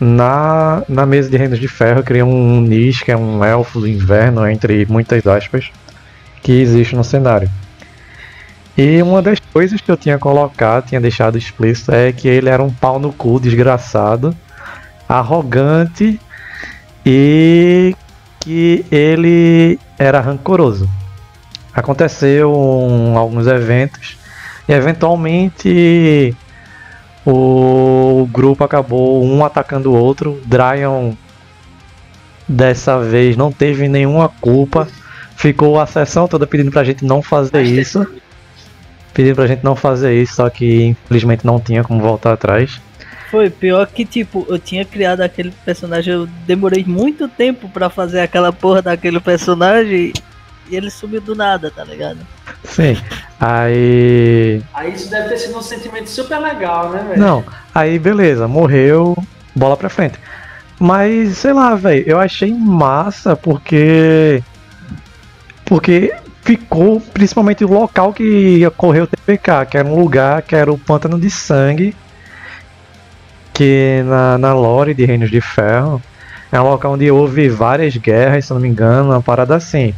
[0.00, 3.80] Na, na mesa de Reinos de Ferro, eu criei um Nis, que é um elfo
[3.80, 5.70] do inverno, entre muitas aspas,
[6.42, 7.50] que existe no cenário.
[8.82, 12.62] E uma das coisas que eu tinha colocado, tinha deixado explícito, é que ele era
[12.62, 14.34] um pau no cu desgraçado,
[15.06, 16.18] arrogante
[17.04, 17.94] e
[18.40, 20.88] que ele era rancoroso.
[21.74, 24.16] Aconteceu um- alguns eventos
[24.66, 26.34] e eventualmente
[27.26, 30.40] o grupo acabou um atacando o outro.
[30.46, 31.12] Dryon
[32.48, 34.88] dessa vez não teve nenhuma culpa.
[35.36, 38.06] Ficou a sessão toda pedindo pra gente não fazer isso.
[39.12, 42.80] Pedindo pra gente não fazer isso, só que infelizmente não tinha como voltar atrás.
[43.30, 48.20] Foi pior que, tipo, eu tinha criado aquele personagem, eu demorei muito tempo pra fazer
[48.20, 50.12] aquela porra daquele personagem
[50.68, 52.18] e ele sumiu do nada, tá ligado?
[52.64, 52.96] Sim.
[53.38, 54.62] Aí.
[54.74, 57.20] Aí isso deve ter sido um sentimento super legal, né, velho?
[57.20, 57.44] Não,
[57.74, 59.16] aí beleza, morreu,
[59.54, 60.18] bola pra frente.
[60.78, 64.42] Mas, sei lá, velho, eu achei massa porque.
[65.64, 66.12] Porque
[66.50, 70.76] ficou principalmente o local que ocorreu o TPK, que era um lugar que era o
[70.76, 71.94] Pântano de Sangue,
[73.54, 76.02] que na, na lore de Reinos de Ferro
[76.50, 79.94] é um local onde houve várias guerras, se não me engano, uma parada assim.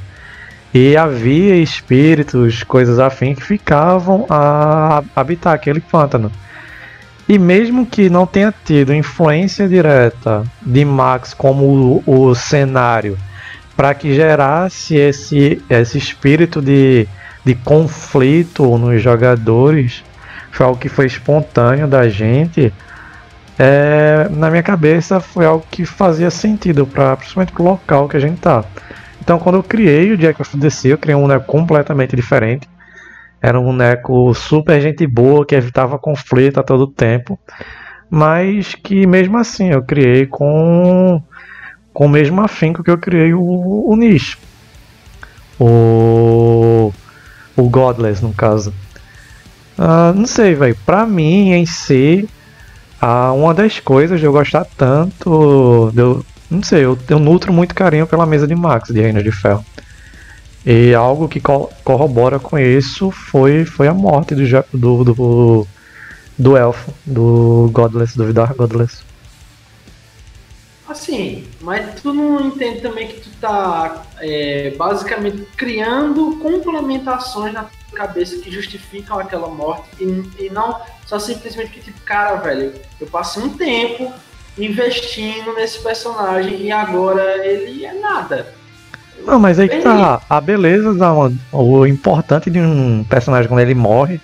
[0.74, 6.30] E havia espíritos, coisas afins, que ficavam a habitar aquele pântano.
[7.26, 13.16] E mesmo que não tenha tido influência direta de Max como o, o cenário
[13.76, 17.06] para que gerasse esse, esse espírito de,
[17.44, 20.04] de conflito nos jogadores,
[20.50, 22.72] foi algo que foi espontâneo da gente.
[23.58, 28.20] É, na minha cabeça foi algo que fazia sentido, pra, principalmente pro local que a
[28.20, 28.64] gente tá.
[29.20, 32.68] Então quando eu criei o Jack of the Sea, eu criei um boneco completamente diferente.
[33.40, 37.38] Era um boneco super gente boa, que evitava conflito a todo tempo.
[38.08, 41.20] Mas que mesmo assim eu criei com,
[41.92, 44.36] com o mesmo afinco que eu criei o, o Nish.
[45.58, 46.92] O,
[47.56, 48.72] o Godless, no caso.
[49.78, 50.76] Ah, não sei, velho.
[50.84, 52.28] Pra mim, em si,
[53.00, 55.92] ah, uma das coisas de eu gostar tanto.
[55.96, 59.32] eu, não sei, eu, eu nutro muito carinho pela mesa de Max de Reino de
[59.32, 59.64] Ferro.
[60.64, 65.68] E algo que co- corrobora com isso foi, foi a morte do, do, do,
[66.38, 68.94] do elfo, do Godless, do Vidar Godless.
[70.92, 77.98] Assim, mas tu não entende também que tu tá é, basicamente criando complementações na tua
[77.98, 83.06] cabeça que justificam aquela morte e, e não só simplesmente que tipo, cara, velho, eu
[83.06, 84.12] passei um tempo
[84.58, 88.52] investindo nesse personagem e agora ele é nada.
[89.24, 90.20] Não, mas aí que tá.
[90.28, 91.10] A beleza, da,
[91.52, 94.20] o importante de um personagem quando ele morre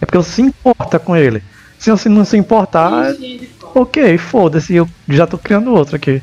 [0.00, 1.42] é porque você se importa com ele.
[1.78, 3.48] Se você não se importar, Sim, sim.
[3.76, 6.22] Ok, foda-se, eu já tô criando outro aqui.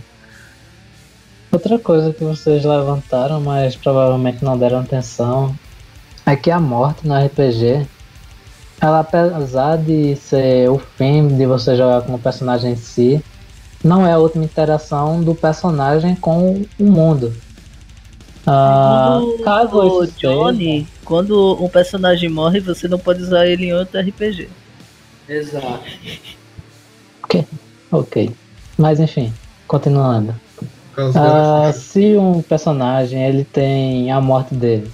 [1.51, 5.56] Outra coisa que vocês levantaram, mas provavelmente não deram atenção,
[6.26, 7.86] é que a morte no RPG,
[8.82, 13.24] ela apesar de ser o fim de você jogar com o personagem em si,
[13.84, 17.36] não é a última interação do personagem com o mundo.
[18.47, 23.74] Ah, Segundo caso o Johnny, quando um personagem morre, você não pode usar ele em
[23.74, 24.49] outro RPG.
[25.30, 25.84] Exato.
[27.32, 27.48] Seja...
[27.92, 28.32] Ok.
[28.78, 29.32] Mas enfim,
[29.68, 30.36] continuando.
[31.16, 34.92] Ah, se um personagem ele tem a morte dele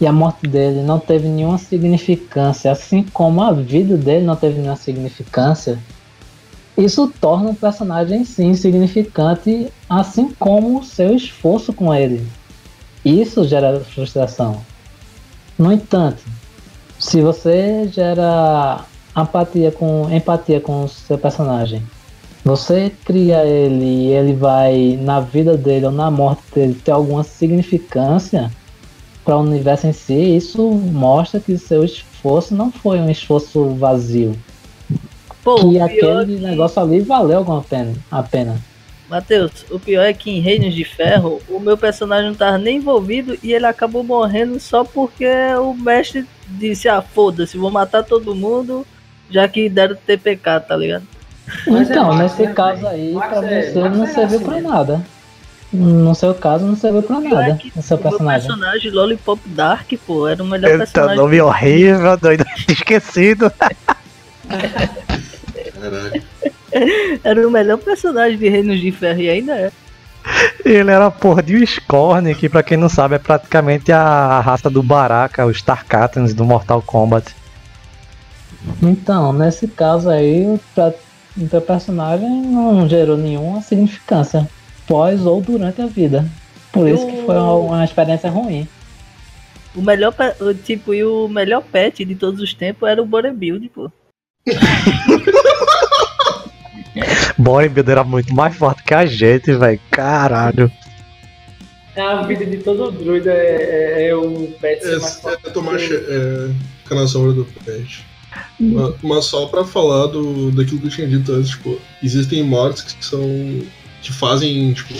[0.00, 4.58] e a morte dele não teve nenhuma significância, assim como a vida dele não teve
[4.58, 5.78] nenhuma significância,
[6.76, 12.24] isso torna um personagem sim insignificante, assim como o seu esforço com ele.
[13.04, 14.60] Isso gera frustração.
[15.58, 16.22] No entanto,
[16.98, 18.84] se você gera
[19.22, 21.82] empatia com empatia com o seu personagem
[22.44, 27.22] você cria ele e ele vai na vida dele ou na morte dele ter alguma
[27.22, 28.50] significância
[29.22, 34.34] para o universo em si, isso mostra que seu esforço não foi um esforço vazio.
[35.44, 38.56] Pô, que aquele que- negócio ali valeu alguma pena, a pena.
[39.10, 42.76] Matheus, o pior é que em Reinos de Ferro, o meu personagem não tava nem
[42.78, 45.26] envolvido e ele acabou morrendo só porque
[45.60, 48.86] o mestre disse, ah, foda-se, vou matar todo mundo,
[49.30, 51.04] já que deram TPK, tá ligado?
[51.66, 54.36] Mas é então, Max, nesse né, caso aí, Max pra é- você não é serviu
[54.36, 55.02] assim pra nada.
[55.72, 57.54] No seu caso, não serviu pra pior é nada.
[57.58, 58.48] que O seu O meu personagem.
[58.48, 61.16] personagem Lollipop Dark, pô, era o melhor Eita, personagem.
[61.16, 62.44] nome horrível, doido.
[62.68, 63.52] Esquecido.
[67.24, 69.70] Era o melhor personagem de Reinos de Ferro e ainda é.
[70.64, 74.40] Ele era a porra de um Scorn, que pra quem não sabe é praticamente a
[74.40, 77.34] raça do Baraka, os Tarkatans do Mortal Kombat.
[78.82, 80.92] Então, nesse caso aí, o pra-
[81.50, 84.48] teu personagem não gerou nenhuma significância
[84.86, 86.28] pós ou durante a vida.
[86.72, 88.66] Por isso que foi uma, uma experiência ruim.
[89.74, 90.14] O melhor,
[90.64, 93.90] tipo, e o melhor pet de todos os tempos era o Bodybuild, pô.
[97.38, 99.80] Bodybuilder era muito mais forte que a gente, velho.
[99.90, 100.70] Caralho.
[101.94, 105.46] É a vida de todo druida é, é, é o pet ser mais É, forte
[105.46, 108.04] é tomar é, sombra do pet.
[108.60, 112.82] Ma- Mas só pra falar do, daquilo que eu tinha dito antes, tipo, existem mortes
[112.94, 113.20] que são.
[114.02, 114.94] que fazem, tipo,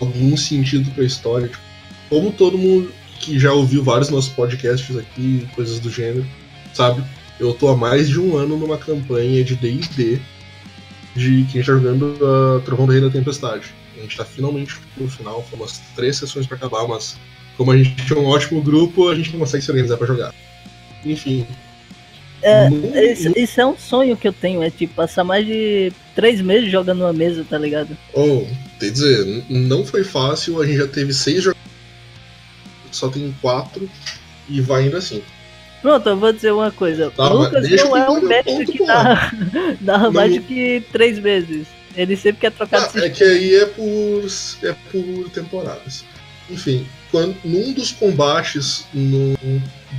[0.00, 1.48] algum sentido pra história.
[1.48, 1.62] Tipo,
[2.08, 2.90] como todo mundo
[3.20, 6.26] que já ouviu vários nossos podcasts aqui, coisas do gênero,
[6.72, 7.02] sabe?
[7.40, 10.20] Eu tô há mais de um ano numa campanha de DD
[11.16, 13.66] de que a gente tá jogando a Trovão do Rei da Tempestade.
[13.96, 17.16] A gente tá finalmente no final, foram umas três sessões pra acabar, mas
[17.56, 20.32] como a gente é um ótimo grupo, a gente não consegue se organizar pra jogar.
[21.04, 21.44] Enfim.
[22.42, 22.68] É,
[23.12, 26.70] Isso, isso é um sonho que eu tenho, é tipo, passar mais de três meses
[26.70, 27.96] jogando uma mesa, tá ligado?
[28.12, 28.44] Oh,
[28.78, 31.68] tem que dizer, não foi fácil, a gente já teve seis jogadores,
[32.92, 33.88] só tem quatro
[34.48, 35.22] e vai ainda assim.
[35.82, 37.10] Pronto, eu vou dizer uma coisa.
[37.10, 39.32] Tá, o Lucas não é um mestre que narra,
[39.80, 41.66] narra mais do que três meses.
[41.96, 44.26] Ele sempre quer trocar Ah, de é que aí é por,
[44.62, 46.04] é por temporadas.
[46.50, 49.34] Enfim, quando, num dos combates no,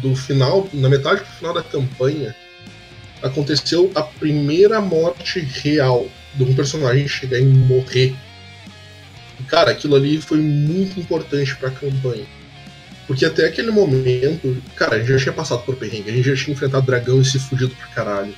[0.01, 2.35] do final, na metade pro final da campanha,
[3.21, 8.15] aconteceu a primeira morte real de um personagem chegar e morrer.
[9.47, 12.25] Cara, aquilo ali foi muito importante pra campanha.
[13.07, 16.35] Porque até aquele momento, cara, a gente já tinha passado por perrengue, a gente já
[16.35, 18.35] tinha enfrentado dragão e se fudido pra caralho.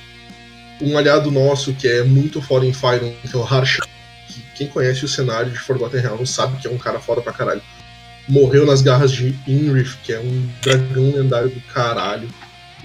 [0.80, 3.80] Um aliado nosso que é muito foda em Fire, que é o Harsh,
[4.28, 7.34] que quem conhece o cenário de Forgotten Realms sabe que é um cara foda pra
[7.34, 7.60] caralho.
[8.28, 12.28] Morreu nas garras de Inrith, que é um dragão lendário do caralho.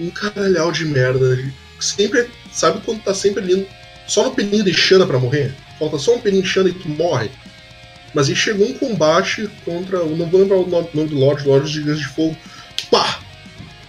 [0.00, 1.38] Um caralhau de merda.
[1.80, 3.68] Sempre, sabe quando tá sempre ali
[4.06, 5.54] só no pelinho de Xana pra morrer?
[5.78, 7.30] Falta só um pelinho de Xana e tu morre.
[8.14, 10.04] Mas aí chegou um combate contra.
[10.04, 12.36] Não vou lembrar o nome do Lorde, Lorde dos Gigantes de Fogo.
[12.90, 13.20] Pá!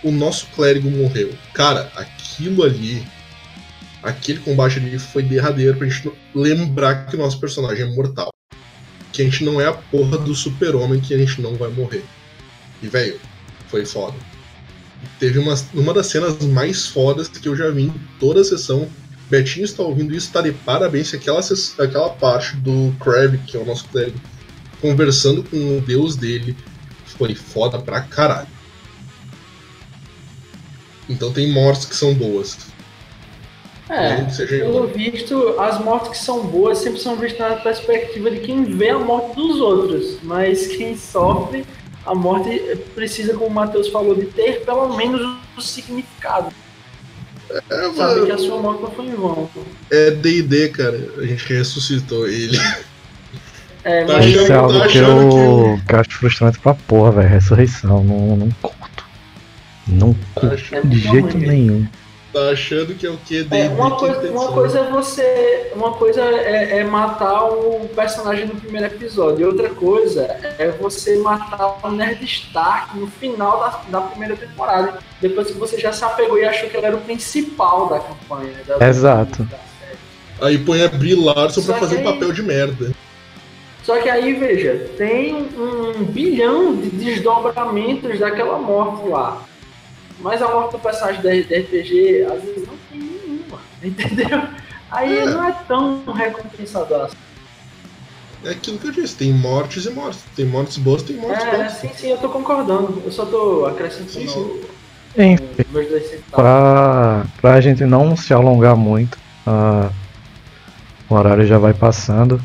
[0.03, 1.33] O nosso clérigo morreu.
[1.53, 3.05] Cara, aquilo ali.
[4.01, 8.29] Aquele combate ali foi derradeiro pra gente lembrar que o nosso personagem é mortal.
[9.19, 12.05] Que a gente não é a porra do super-homem que a gente não vai morrer.
[12.81, 13.19] E, velho,
[13.67, 14.15] foi foda.
[15.19, 18.87] Teve uma, uma das cenas mais fodas que eu já vi em toda a sessão.
[19.29, 21.11] Betinho está ouvindo isso, tá de parabéns.
[21.11, 21.41] que Aquela,
[21.79, 24.17] aquela parte do Crab, que é o nosso clérigo,
[24.79, 26.55] conversando com o deus dele,
[27.05, 28.47] foi foda pra caralho.
[31.09, 32.68] Então tem mortes que são boas.
[33.89, 38.39] É, em pelo visto, as mortes que são boas sempre são vistas na perspectiva de
[38.39, 41.65] quem vê a morte dos outros, mas quem sofre
[42.05, 42.59] a morte
[42.93, 45.21] precisa, como o Matheus falou, de ter pelo menos
[45.57, 46.53] o significado.
[47.49, 49.49] É, Saber que a sua morte não foi em vão.
[49.89, 50.99] é D&D, cara.
[51.17, 52.57] A gente ressuscitou ele.
[53.83, 57.11] É, Tá achando- Isso é algo tá que eu, que eu acho frustrante pra porra,
[57.13, 57.29] velho.
[57.29, 59.05] Ressurreição, não, não curto.
[59.87, 61.87] Não curto achando de é jeito nenhum.
[62.31, 63.43] Tá achando que é o quê?
[63.49, 65.71] É, uma, coisa, uma coisa é você.
[65.75, 70.21] Uma coisa é, é matar o personagem no primeiro episódio, e outra coisa
[70.59, 74.99] é você matar o Nerd Stark no final da, da primeira temporada.
[75.19, 78.53] Depois que você já se apegou e achou que ele era o principal da campanha.
[78.67, 79.41] da- Exato.
[79.45, 79.97] da série.
[80.39, 82.91] Aí põe a Brie Larson pra Só fazer que um aí- papel de merda.
[83.81, 89.41] Só que aí, veja, tem um bilhão de desdobramentos daquela morte lá.
[90.19, 94.41] Mas a morte do personagem da da RPG, às vezes, não tem nenhuma, entendeu?
[94.91, 95.25] Aí É.
[95.25, 97.15] não é tão recompensador assim.
[98.43, 100.21] É aquilo que eu disse, tem mortes e mortes.
[100.35, 101.71] Tem mortes boas, tem mortes É, boas.
[101.73, 103.01] sim, sim, eu tô concordando.
[103.05, 104.61] Eu só tô acrescentando Sim, sim.
[105.17, 106.29] Enfim, meus dois centavos.
[106.31, 109.89] pra, pra gente não se alongar muito, ah,
[111.09, 112.41] o horário já vai passando.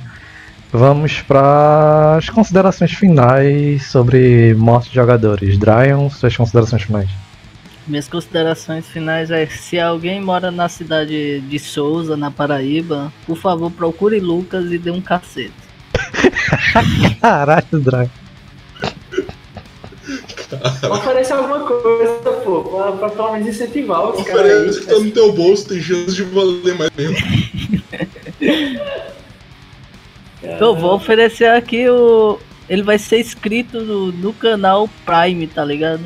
[0.73, 5.57] Vamos para as considerações finais sobre morte de jogadores.
[5.57, 7.09] Dryan, suas considerações finais.
[7.87, 13.71] Minhas considerações finais é se alguém mora na cidade de Souza, na Paraíba, por favor
[13.71, 15.53] procure Lucas e dê um cacete.
[17.21, 18.11] Caralho, Dryan.
[20.91, 22.15] Oferece alguma coisa,
[22.45, 25.05] pô, pra, pra pelo menos incentivar os caras Oferece que tá aí.
[25.05, 27.17] no teu bolso, tem chance de valer mais mesmo.
[30.43, 32.39] Eu vou oferecer aqui o.
[32.69, 36.03] Ele vai ser inscrito no, no canal Prime, tá ligado?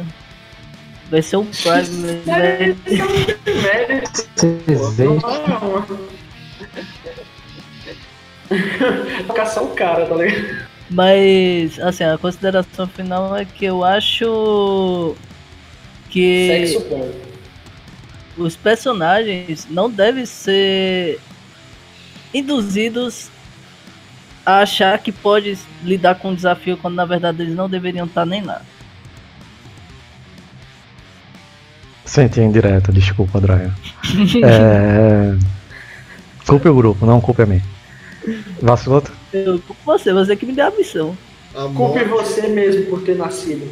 [1.10, 2.22] Vai ser um Prime.
[2.26, 4.02] vai-.
[9.34, 10.68] Caçar o cara, tá ligado?
[10.90, 15.14] Mas, assim, a consideração final é que eu acho
[16.08, 17.12] que Sexo bom.
[18.38, 21.20] os personagens não devem ser
[22.32, 23.28] induzidos
[24.46, 28.24] a achar que pode lidar com o desafio quando na verdade eles não deveriam estar
[28.24, 28.62] nem lá.
[32.08, 33.74] Senti indireta, desculpa, Dryan.
[34.42, 35.36] É...
[36.46, 37.60] Culpe o grupo, não culpe a mim.
[38.62, 39.12] Vaciloto?
[39.30, 41.16] Eu, você, você que me deu a missão.
[41.54, 43.68] A Culpe morte, você mesmo por ter nascido.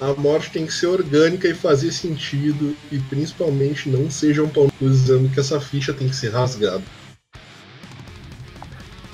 [0.00, 2.74] a morte tem que ser orgânica e fazer sentido.
[2.90, 6.82] E principalmente não sejam pau dizendo que essa ficha tem que ser rasgada.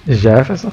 [0.06, 0.72] Jefferson?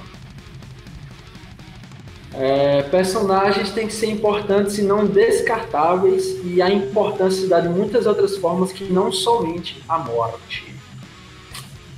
[2.42, 7.68] É, personagens têm que ser importantes e não descartáveis, e a importância se dá de
[7.68, 10.74] muitas outras formas que não somente a morte.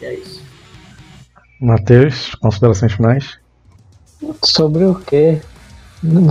[0.02, 0.42] E é isso.
[1.60, 3.38] Matheus, considerações finais?
[4.44, 5.40] Sobre o quê?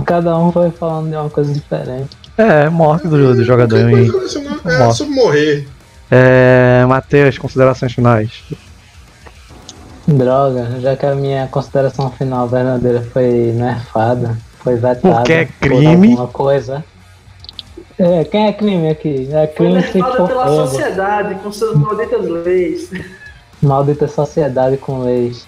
[0.05, 2.09] Cada um vai falando de uma coisa diferente.
[2.37, 4.97] É, morte do, do jogador relacionada- É Morte.
[4.97, 5.67] sobre morrer.
[6.09, 8.43] É, Matheus, considerações finais.
[10.13, 15.53] Droga, já que a minha consideração final verdadeira foi nerfada, foi vetada Porque é por
[15.59, 16.11] crime.
[16.11, 16.83] alguma coisa.
[17.99, 19.29] É, quem é crime aqui?
[19.31, 20.67] É Foi crime se levada for pela fogo.
[20.67, 22.89] sociedade com suas malditas leis.
[23.61, 25.45] Maldita sociedade com leis.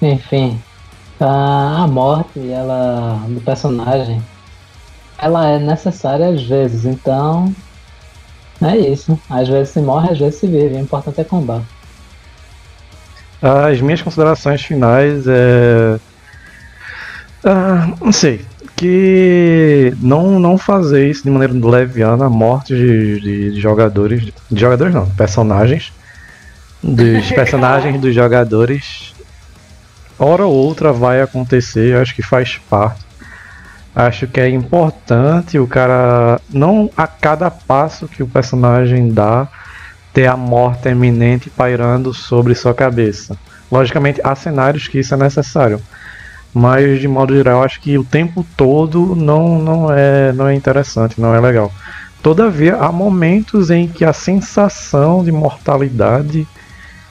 [0.00, 0.60] Enfim,
[1.20, 4.22] a, a morte ela, do personagem,
[5.18, 7.52] ela é necessária às vezes, então
[8.62, 9.18] é isso.
[9.28, 10.76] Às vezes se morre, às vezes se vive.
[10.76, 11.66] O importante é combate.
[13.40, 15.98] As minhas considerações finais é.
[17.44, 18.44] Ah, não sei.
[18.76, 24.32] Que não, não fazer isso de maneira leviana a morte de, de- de jogadores.
[24.50, 25.92] De jogadores não, personagens.
[26.82, 29.12] Dos personagens dos jogadores.
[30.18, 33.06] Hora ou outra vai acontecer, acho que faz parte.
[33.94, 36.40] Acho que é importante o cara.
[36.50, 39.48] Não a cada passo que o personagem dá
[40.18, 43.38] ter a morte eminente pairando sobre sua cabeça.
[43.70, 45.80] Logicamente, há cenários que isso é necessário,
[46.52, 51.20] mas de modo geral, acho que o tempo todo não, não, é, não é interessante,
[51.20, 51.72] não é legal.
[52.20, 56.48] Todavia, há momentos em que a sensação de mortalidade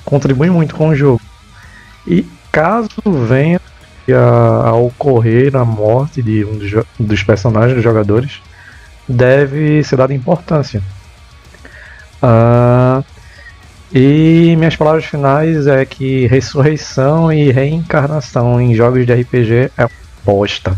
[0.04, 1.22] contribui muito com o jogo.
[2.06, 2.90] E caso
[3.26, 3.62] venha
[4.12, 8.42] a, a ocorrer a morte de um dos, dos personagens dos jogadores,
[9.08, 10.84] deve ser dada importância.
[12.30, 13.02] Ah,
[13.94, 19.88] e minhas palavras finais é que ressurreição e reencarnação em jogos de RPG é
[20.26, 20.78] bosta.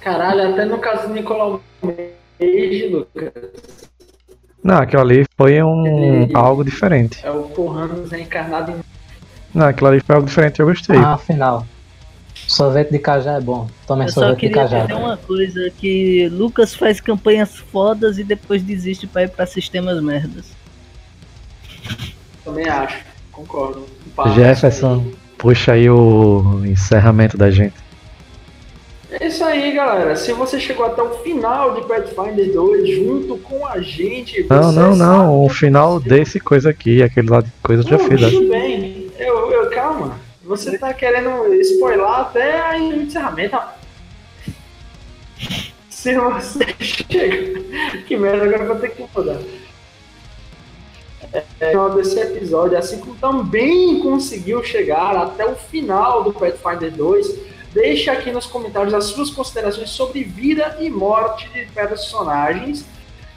[0.00, 2.06] Caralho, até no caso do Nicolau Lucas,
[4.64, 5.86] Não, aquilo ali foi um
[6.24, 7.24] Ele- algo diferente.
[7.24, 8.76] é o Porranos reencarnado em.
[9.54, 10.96] Não, aquilo ali foi algo diferente, eu gostei.
[10.96, 11.64] Ah, afinal.
[12.34, 13.68] Sorvete de cajá é bom.
[13.86, 14.80] Tome Eu só sorvete de queria cajá.
[14.82, 20.02] dizer uma coisa, que Lucas faz campanhas fodas e depois desiste pra ir pra sistemas
[20.02, 20.46] merdas.
[22.44, 22.98] Também acho,
[23.30, 23.86] concordo.
[24.34, 25.04] Jefferson,
[25.38, 27.74] puxa aí o encerramento da gente.
[29.12, 30.14] É isso aí, galera.
[30.14, 34.46] Se você chegou até o final de Pathfinder 2 junto com a gente.
[34.48, 35.44] Não, você não, não.
[35.44, 38.20] O final desse coisa aqui, aquele lá de coisa eu já fiz.
[38.20, 38.99] Tudo bem.
[40.50, 43.56] Você tá querendo spoiler até o encerramento.
[45.88, 47.62] Se você chega.
[48.02, 49.40] Que merda, agora vou ter que mudar.
[51.32, 57.38] É, final desse episódio, assim como também conseguiu chegar até o final do Pathfinder 2,
[57.72, 62.84] deixa aqui nos comentários as suas considerações sobre vida e morte de personagens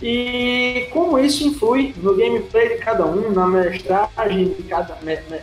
[0.02, 5.40] e como isso influi no gameplay de cada um, na mestragem de cada me, me,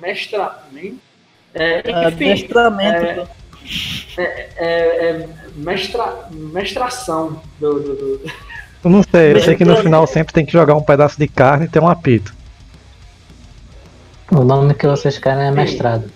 [0.00, 1.07] mestramento.
[1.54, 3.28] É, enfim, Adestramento.
[4.16, 4.22] é,
[4.58, 8.20] é mestra, mestração do, do, do-
[8.84, 11.26] Eu não sei, eu sei que no final sempre tem que jogar um pedaço de
[11.26, 12.34] carne e ter um apito.
[14.30, 16.10] O nome que vocês querem é mestrado.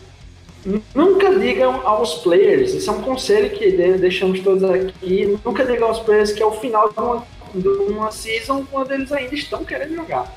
[0.95, 5.89] Nunca digam aos players, isso é um conselho que de- deixamos todos aqui, nunca digam
[5.89, 7.25] aos players que é o final de uma,
[7.55, 10.33] de uma season quando eles ainda estão querendo jogar.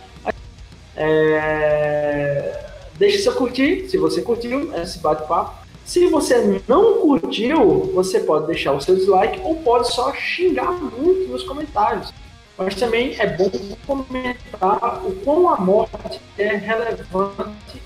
[0.98, 2.60] É,
[2.98, 5.66] Deixe seu curtir, se você curtiu esse bate-papo.
[5.86, 11.30] Se você não curtiu, você pode deixar o seu dislike ou pode só xingar muito
[11.30, 12.12] nos comentários.
[12.58, 13.52] Mas também é bom
[13.86, 17.82] comentar o quão a morte é relevante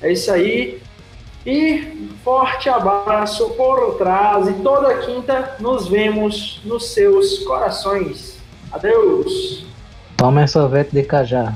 [0.00, 0.80] É isso aí.
[1.46, 4.48] E forte abraço por trás.
[4.48, 8.38] E toda quinta nos vemos nos seus corações.
[8.72, 9.66] Adeus.
[10.16, 11.54] Tomem sorvete de cajá.